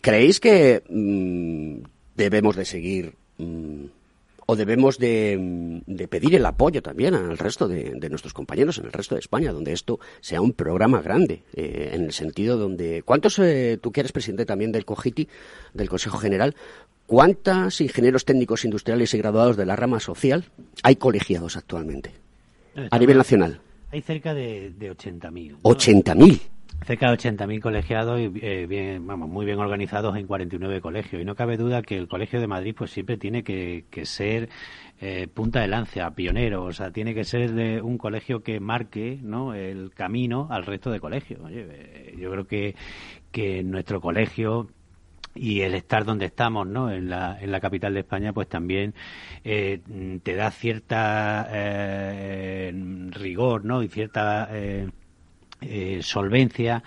[0.00, 1.86] ¿Creéis que mm,
[2.16, 3.86] debemos de seguir mm,
[4.50, 5.38] o debemos de,
[6.10, 9.72] pedir el apoyo también al resto de, nuestros compañeros en el resto de España, donde
[9.72, 13.04] esto sea un programa grande, eh, en el sentido donde...
[13.04, 15.28] ¿Cuántos, eh, tú que eres presidente también del COGITI,
[15.72, 16.56] del Consejo General,
[17.06, 20.44] cuántos ingenieros técnicos industriales y graduados de la rama social
[20.82, 22.10] hay colegiados actualmente
[22.90, 23.60] a nivel nacional?
[23.92, 25.60] Hay cerca de, de 80.000.
[25.62, 26.40] ¿80.000?
[26.84, 31.22] Cerca de 80.000 colegiados y eh, bien, vamos, muy bien organizados en 49 colegios.
[31.22, 34.48] Y no cabe duda que el Colegio de Madrid pues siempre tiene que, ser
[35.00, 39.18] eh, punta de lanza, pionero, o sea, tiene que ser de un colegio que marque
[39.22, 39.54] ¿no?
[39.54, 41.40] el camino al resto de colegios.
[41.50, 42.74] Eh, yo creo que,
[43.30, 44.68] que nuestro colegio
[45.34, 46.90] y el estar donde estamos, ¿no?
[46.90, 48.94] En la, en la capital de España, pues también
[49.44, 51.48] te da cierta
[53.12, 53.84] rigor, ¿no?
[53.84, 54.50] Y cierta
[55.60, 56.82] eh, solvencia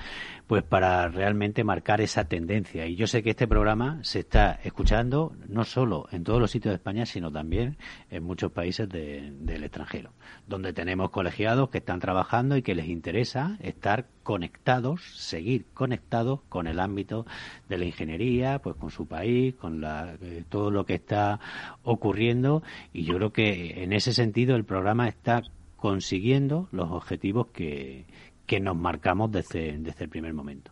[0.48, 2.86] pues para realmente marcar esa tendencia.
[2.86, 6.74] Y yo sé que este programa se está escuchando no solo en todos los sitios
[6.74, 7.78] de España sino también
[8.12, 10.12] en muchos países del extranjero
[10.48, 16.68] donde tenemos colegiados que están trabajando y que les interesa estar conectados seguir conectados con
[16.68, 17.26] el ámbito
[17.70, 21.40] de la ingeniería pues con su país con la, eh, todo lo que está
[21.84, 22.64] ocurriendo.
[22.92, 25.44] Y yo creo que en ese sentido el programa está
[25.78, 28.06] consiguiendo los objetivos que,
[28.46, 30.72] que nos marcamos desde, desde el primer momento.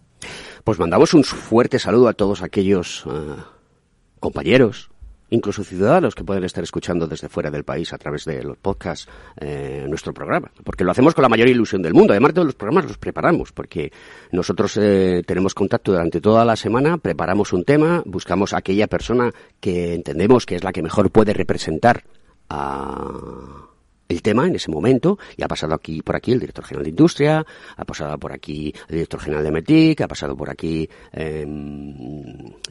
[0.63, 3.36] Pues mandamos un fuerte saludo a todos aquellos eh,
[4.19, 4.91] compañeros,
[5.32, 9.07] incluso ciudadanos que pueden estar escuchando desde fuera del país a través de los podcasts
[9.39, 12.13] eh, nuestro programa, porque lo hacemos con la mayor ilusión del mundo.
[12.13, 13.91] Además, todos los programas los preparamos, porque
[14.32, 19.95] nosotros eh, tenemos contacto durante toda la semana, preparamos un tema, buscamos aquella persona que
[19.95, 22.03] entendemos que es la que mejor puede representar
[22.49, 23.72] a
[24.12, 26.89] el tema en ese momento y ha pasado aquí por aquí el director general de
[26.89, 27.45] Industria,
[27.78, 31.95] ha pasado por aquí el director general de METIC, ha pasado por aquí em,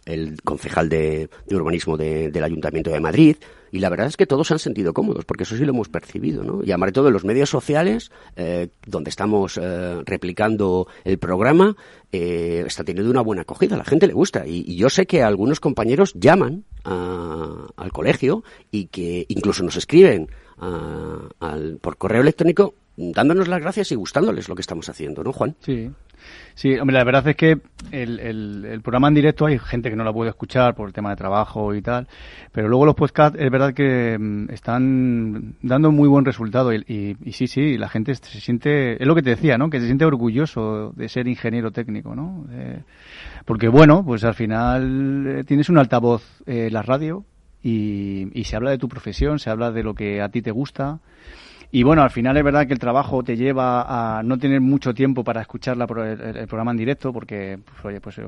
[0.04, 3.36] el concejal de, urbanismo del Ayuntamiento de Madrid
[3.72, 5.88] y la verdad es que todos se han sentido cómodos porque eso sí lo hemos
[5.88, 6.62] percibido, ¿no?
[6.64, 11.76] Y además de todo en los medios sociales eh, donde estamos eh, replicando el programa
[12.12, 15.22] eh, está teniendo una buena acogida, a la gente le gusta y, yo sé que
[15.22, 23.48] algunos compañeros llaman al colegio y que incluso nos escriben al, por correo electrónico dándonos
[23.48, 25.56] las gracias y gustándoles lo que estamos haciendo, ¿no, Juan?
[25.60, 25.90] Sí.
[26.54, 27.58] Sí, hombre, la verdad es que
[27.90, 31.08] el, el, programa en directo hay gente que no lo puede escuchar por el tema
[31.10, 32.06] de trabajo y tal,
[32.52, 37.46] pero luego los podcasts es verdad que mm, están dando muy buen resultado y, sí,
[37.46, 39.70] sí, la gente se siente, es lo que te decía, ¿no?
[39.70, 42.46] Que se siente orgulloso de ser ingeniero técnico, ¿no?
[43.46, 47.24] porque bueno, pues al final eh, tienes un altavoz eh, la radio
[47.62, 51.00] y se habla de tu profesión, se habla de lo que a ti te gusta.
[51.72, 54.92] Y bueno, al final es verdad que el trabajo te lleva a no tener mucho
[54.92, 58.18] tiempo para escuchar la, el, programa en directo, porque pues, oye, pues,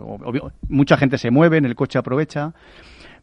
[0.68, 2.52] mucha gente se mueve, en el coche aprovecha.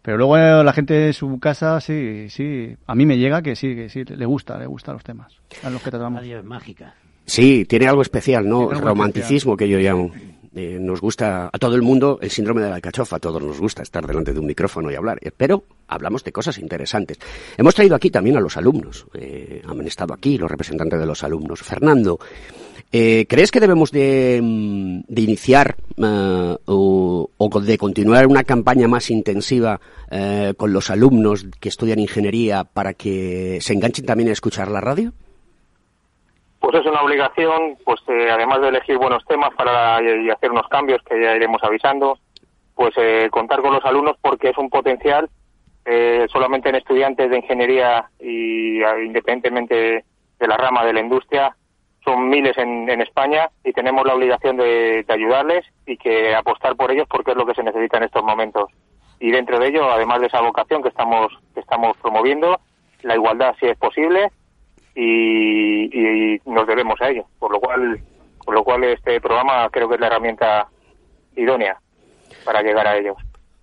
[0.02, 3.56] Pero luego eh, la gente en su casa, sí, sí, a mí me llega que
[3.56, 6.22] sí, que sí, le gusta, le gustan los temas a los que tratamos.
[6.22, 6.96] Radio es mágica.
[7.26, 8.70] Sí, tiene algo especial, ¿no?
[8.70, 10.12] Romanticismo que yo llamo.
[10.60, 13.62] Eh, nos gusta a todo el mundo el síndrome de la alcachofa, a todos nos
[13.62, 17.18] gusta estar delante de un micrófono y hablar, eh, pero hablamos de cosas interesantes.
[17.58, 21.24] Hemos traído aquí también a los alumnos, eh, han estado aquí los representantes de los
[21.24, 21.62] alumnos.
[21.62, 22.20] Fernando,
[22.92, 25.78] ¿crees que debemos de, mm, iniciar
[26.66, 29.80] o, o, de continuar una campaña más intensiva
[30.58, 35.14] con los alumnos que estudian ingeniería para que se enganchen también a escuchar la radio?
[36.60, 40.68] Pues es una obligación, pues eh, además de elegir buenos temas para y hacer unos
[40.68, 42.20] cambios que ya iremos avisando,
[42.76, 45.30] pues eh, contar con los alumnos porque es un potencial
[45.86, 50.04] eh, solamente en estudiantes de ingeniería y independientemente
[50.40, 51.56] de la rama de la industria
[52.04, 57.08] son miles en, España y tenemos la obligación de, ayudarles y que apostar por ellos
[57.10, 58.70] porque es lo que se necesita en estos momentos.
[59.20, 62.60] Y dentro de ello, además de esa vocación que estamos que estamos promoviendo,
[63.02, 64.32] la igualdad si es posible
[64.96, 67.26] y, nos debemos a ello.
[67.38, 68.00] Por lo cual,
[68.44, 70.68] por lo cual este programa creo que es la herramienta
[71.36, 71.78] idónea
[72.44, 73.16] para llegar a ellos.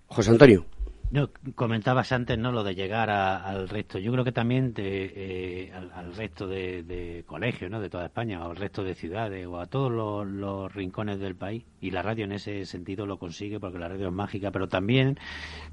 [0.07, 0.65] José Antonio.
[1.09, 3.97] No, comentabas antes no lo de llegar al resto.
[3.97, 7.79] Yo creo que también eh, al, resto de, colegios, ¿no?
[7.79, 9.91] de toda España, o al resto de ciudades, o a todos
[10.27, 11.63] los, rincones del país.
[11.79, 14.51] Y la radio en ese sentido lo consigue porque la radio es mágica.
[14.51, 15.17] Pero también,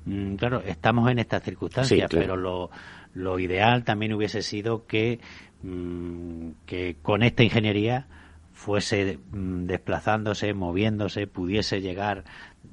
[0.04, 2.70] mm, claro, estamos en estas circunstancias, pero lo,
[3.14, 5.18] lo ideal también hubiese sido que
[5.64, 8.06] Mm, que con esta ingeniería
[8.52, 12.24] fuese mm, desplazándose, moviéndose, pudiese llegar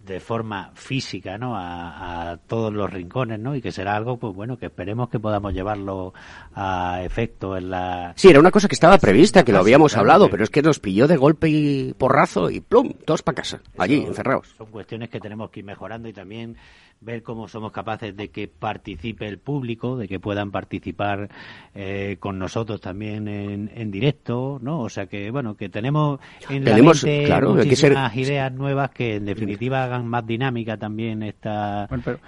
[0.06, 1.54] de forma física ¿no?
[1.56, 3.56] A, todos los rincones ¿no?
[3.56, 6.14] y que será algo pues bueno que esperemos que podamos llevarlo
[6.56, 10.30] a efecto en la sí era una cosa que estaba prevista que lo habíamos hablado
[10.30, 14.04] pero es que nos pilló de golpe y porrazo y plum todos para casa allí
[14.04, 16.58] encerrados son cuestiones que tenemos que ir mejorando y también
[17.02, 21.30] ver cómo somos capaces de que participe el público, de que puedan participar
[21.74, 24.82] eh, con nosotros también en, en, directo, ¿no?
[24.82, 29.16] O sea que, bueno, que tenemos en tenemos, la mente claro, muchísimas ideas nuevas que
[29.16, 31.88] en definitiva hagan más dinámica también esta...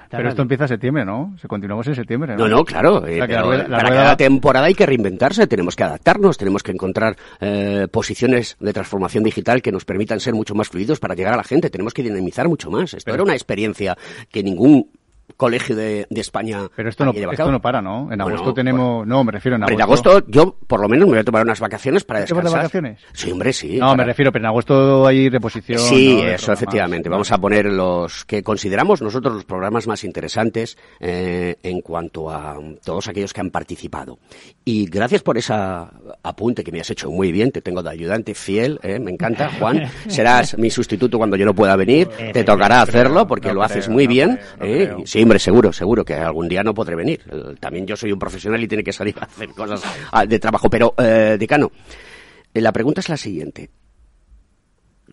[0.10, 1.36] pero, esto empieza en septiembre, ¿no?
[1.40, 2.48] Se continuamos en septiembre, ¿no?
[2.48, 3.06] No, claro.
[3.08, 8.58] Eh, para cada temporada hay que reinventarse, tenemos que adaptarnos, tenemos que encontrar eh, posiciones
[8.60, 11.70] de transformación digital que nos permitan ser mucho más fluidos para llegar a la gente,
[11.70, 12.94] tenemos que dinamizar mucho más.
[12.94, 13.98] Esto era una experiencia
[14.32, 14.90] que ningún
[15.38, 16.60] colegio de, España.
[16.76, 18.12] Pero esto no, esto no para, ¿no?
[18.12, 19.06] En agosto tenemos.
[19.06, 19.76] no, me refiero en agosto.
[19.76, 22.52] En agosto yo, por lo menos, me voy a tomar unas vacaciones para descansar.
[22.52, 23.00] de vacaciones?
[23.14, 23.78] Sí, hombre, sí.
[23.78, 25.80] No, me refiero, pero en agosto hay reposición.
[25.80, 27.10] Sí, eso, efectivamente.
[27.10, 32.58] Vamos a poner los que consideramos nosotros los programas más interesantes eh, en cuanto a
[32.84, 34.20] todos aquellos que han participado.
[34.66, 35.92] Y gracias por esa
[36.24, 37.52] apunte que me has hecho muy bien.
[37.52, 39.90] Te tengo de ayudante fiel, eh, me encanta, Juan.
[40.08, 42.08] Serás mi sustituto cuando yo no pueda venir.
[42.08, 44.40] Te tocará hacerlo porque lo haces muy bien.
[44.62, 47.24] Eh, sí, seguro, seguro que algún día no podré venir.
[47.60, 49.82] También yo soy un profesional y tiene que salir a hacer cosas
[50.12, 50.70] ah, de trabajo.
[50.70, 51.72] Pero, eh, decano,
[52.54, 53.70] eh, la pregunta es la siguiente.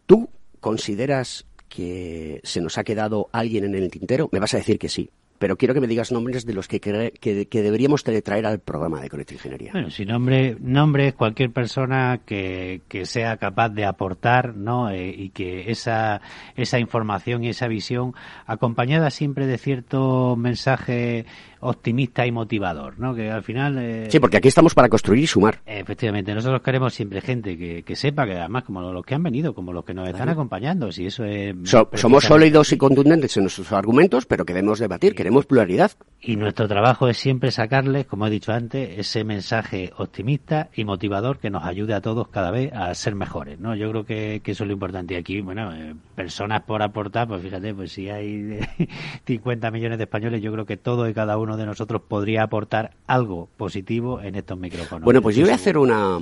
[0.07, 0.29] ¿Tú
[0.61, 4.29] consideras que se nos ha quedado alguien en el tintero?
[4.33, 5.11] Me vas a decir que sí
[5.41, 9.09] pero quiero que me digas nombres de los que, que, deberíamos traer al programa de
[9.09, 9.73] Conecta Ingeniería.
[9.73, 14.91] Bueno, si nombre, nombre es cualquier persona que, que sea capaz de aportar, ¿no?
[14.91, 16.21] Eh, y que esa,
[16.57, 18.13] esa información y esa visión,
[18.45, 21.25] acompañada siempre de cierto mensaje
[21.61, 23.15] optimista y motivador, ¿no?
[23.15, 23.79] Que al final...
[23.79, 25.61] Eh, sí, porque aquí estamos para construir y sumar.
[25.67, 29.55] Efectivamente, nosotros queremos siempre gente que, que sepa que además como los que han venido,
[29.55, 31.55] como los que nos están acompañando, si eso es...
[31.95, 35.93] somos sólidos y contundentes en nuestros argumentos, pero queremos debatir, queremos pluralidad.
[36.21, 41.39] Y nuestro trabajo es siempre sacarles, como he dicho antes, ese mensaje optimista y motivador
[41.39, 43.75] que nos ayude a todos cada vez a ser mejores, ¿no?
[43.75, 45.15] Yo creo que, que eso es lo importante.
[45.15, 48.59] Y aquí, bueno, eh, personas por aportar, pues fíjate, pues si hay
[49.27, 52.93] 50 millones de españoles, yo creo que todo y cada uno de nosotros podría aportar
[53.07, 55.05] algo positivo en estos micrófonos.
[55.05, 56.19] Bueno, pues yo voy a hacer una,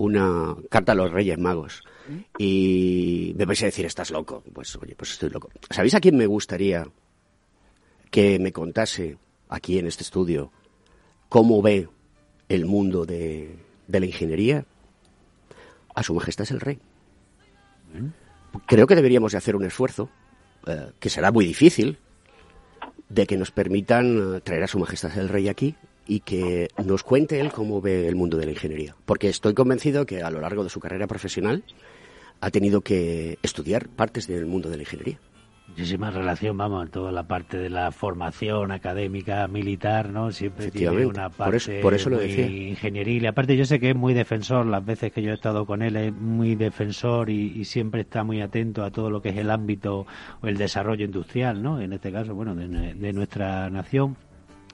[0.00, 1.82] una carta a los Reyes Magos.
[2.38, 4.42] Y me vais a decir, estás loco.
[4.52, 5.50] Pues oye, pues estoy loco.
[5.68, 6.86] ¿Sabéis a quién me gustaría
[8.10, 9.18] que me contase
[9.48, 10.50] aquí en este estudio
[11.28, 11.88] cómo ve
[12.48, 13.56] el mundo de,
[13.88, 14.64] la ingeniería?
[15.94, 16.78] A su majestad es el rey.
[18.66, 20.08] Creo que deberíamos de hacer un esfuerzo,
[20.66, 21.98] eh, que será muy difícil,
[23.10, 25.74] de que nos permitan eh, traer a Su Majestad el Rey aquí
[26.06, 28.96] y que nos cuente él cómo ve el mundo de la ingeniería.
[29.04, 31.62] Porque estoy convencido que a lo largo de su carrera profesional
[32.40, 35.20] ha tenido que estudiar partes del mundo de la ingeniería
[35.70, 40.30] muchísima relación, vamos, en toda la parte de la formación académica militar, ¿no?
[40.30, 42.46] Siempre tiene una parte por eso, lo decía.
[42.46, 43.26] ingenieril.
[43.26, 45.96] Aparte, yo sé que es muy defensor, las veces que yo he estado con él,
[45.96, 50.06] es muy defensor y, siempre está muy atento a todo lo que es el ámbito
[50.40, 51.80] o el desarrollo industrial, ¿no?
[51.80, 54.16] En este caso, bueno, de, nuestra nación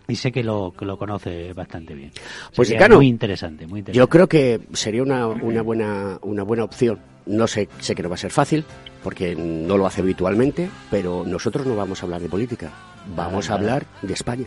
[0.08, 2.12] y sé que lo, que lo conoce bastante bien.
[2.54, 3.98] Pues muy interesante, muy interesante.
[3.98, 7.15] Yo creo que sería una, una buena una buena opción.
[7.26, 8.64] No sé, sé que no va a ser fácil,
[9.02, 12.70] porque no lo hace habitualmente, pero nosotros no vamos a hablar de política,
[13.14, 14.46] vamos a hablar de España.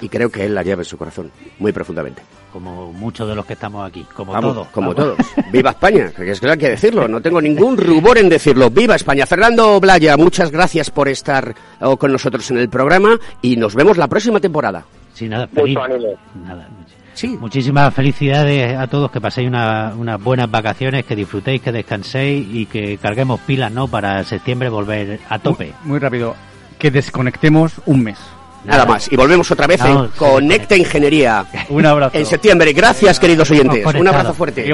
[0.00, 2.22] Y creo que él la lleva en su corazón, muy profundamente.
[2.52, 4.68] Como muchos de los que estamos aquí, como todos.
[4.68, 5.18] Como todos.
[5.52, 6.12] ¡Viva España!
[6.14, 8.70] Que es que hay que decirlo, no tengo ningún rubor en decirlo.
[8.70, 9.26] ¡Viva España!
[9.26, 13.96] Fernando Blaya, muchas gracias por estar oh, con nosotros en el programa y nos vemos
[13.96, 14.84] la próxima temporada.
[15.22, 15.76] Nada, feliz.
[15.76, 16.68] Nada,
[17.14, 17.36] Sí.
[17.40, 22.98] Muchísimas felicidades a todos, que paséis unas buenas vacaciones, que disfrutéis, que descanséis y que
[22.98, 23.88] carguemos pilas, ¿no?
[23.88, 25.72] Para septiembre volver a tope.
[25.84, 26.34] Muy, rápido,
[26.78, 28.18] que desconectemos un mes.
[28.64, 29.12] Nada más.
[29.12, 31.44] Y volvemos otra vez en Conecta Ingeniería.
[31.68, 32.16] Un abrazo.
[32.16, 32.72] En septiembre.
[32.72, 33.84] Gracias, queridos oyentes.
[33.86, 34.64] Un abrazo fuerte.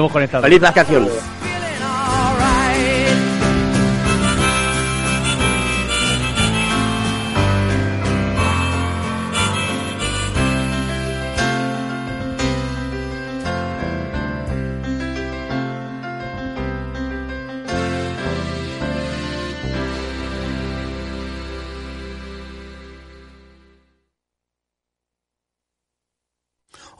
[0.41, 1.07] Feliz vacación.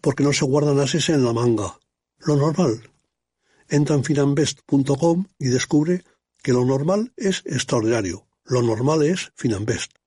[0.00, 1.78] porque no se guardan ases en la manga.
[2.18, 2.90] Lo normal.
[3.68, 6.04] Entra en finambest.com y descubre
[6.42, 8.26] que lo normal es extraordinario.
[8.44, 9.99] Lo normal es Finambest.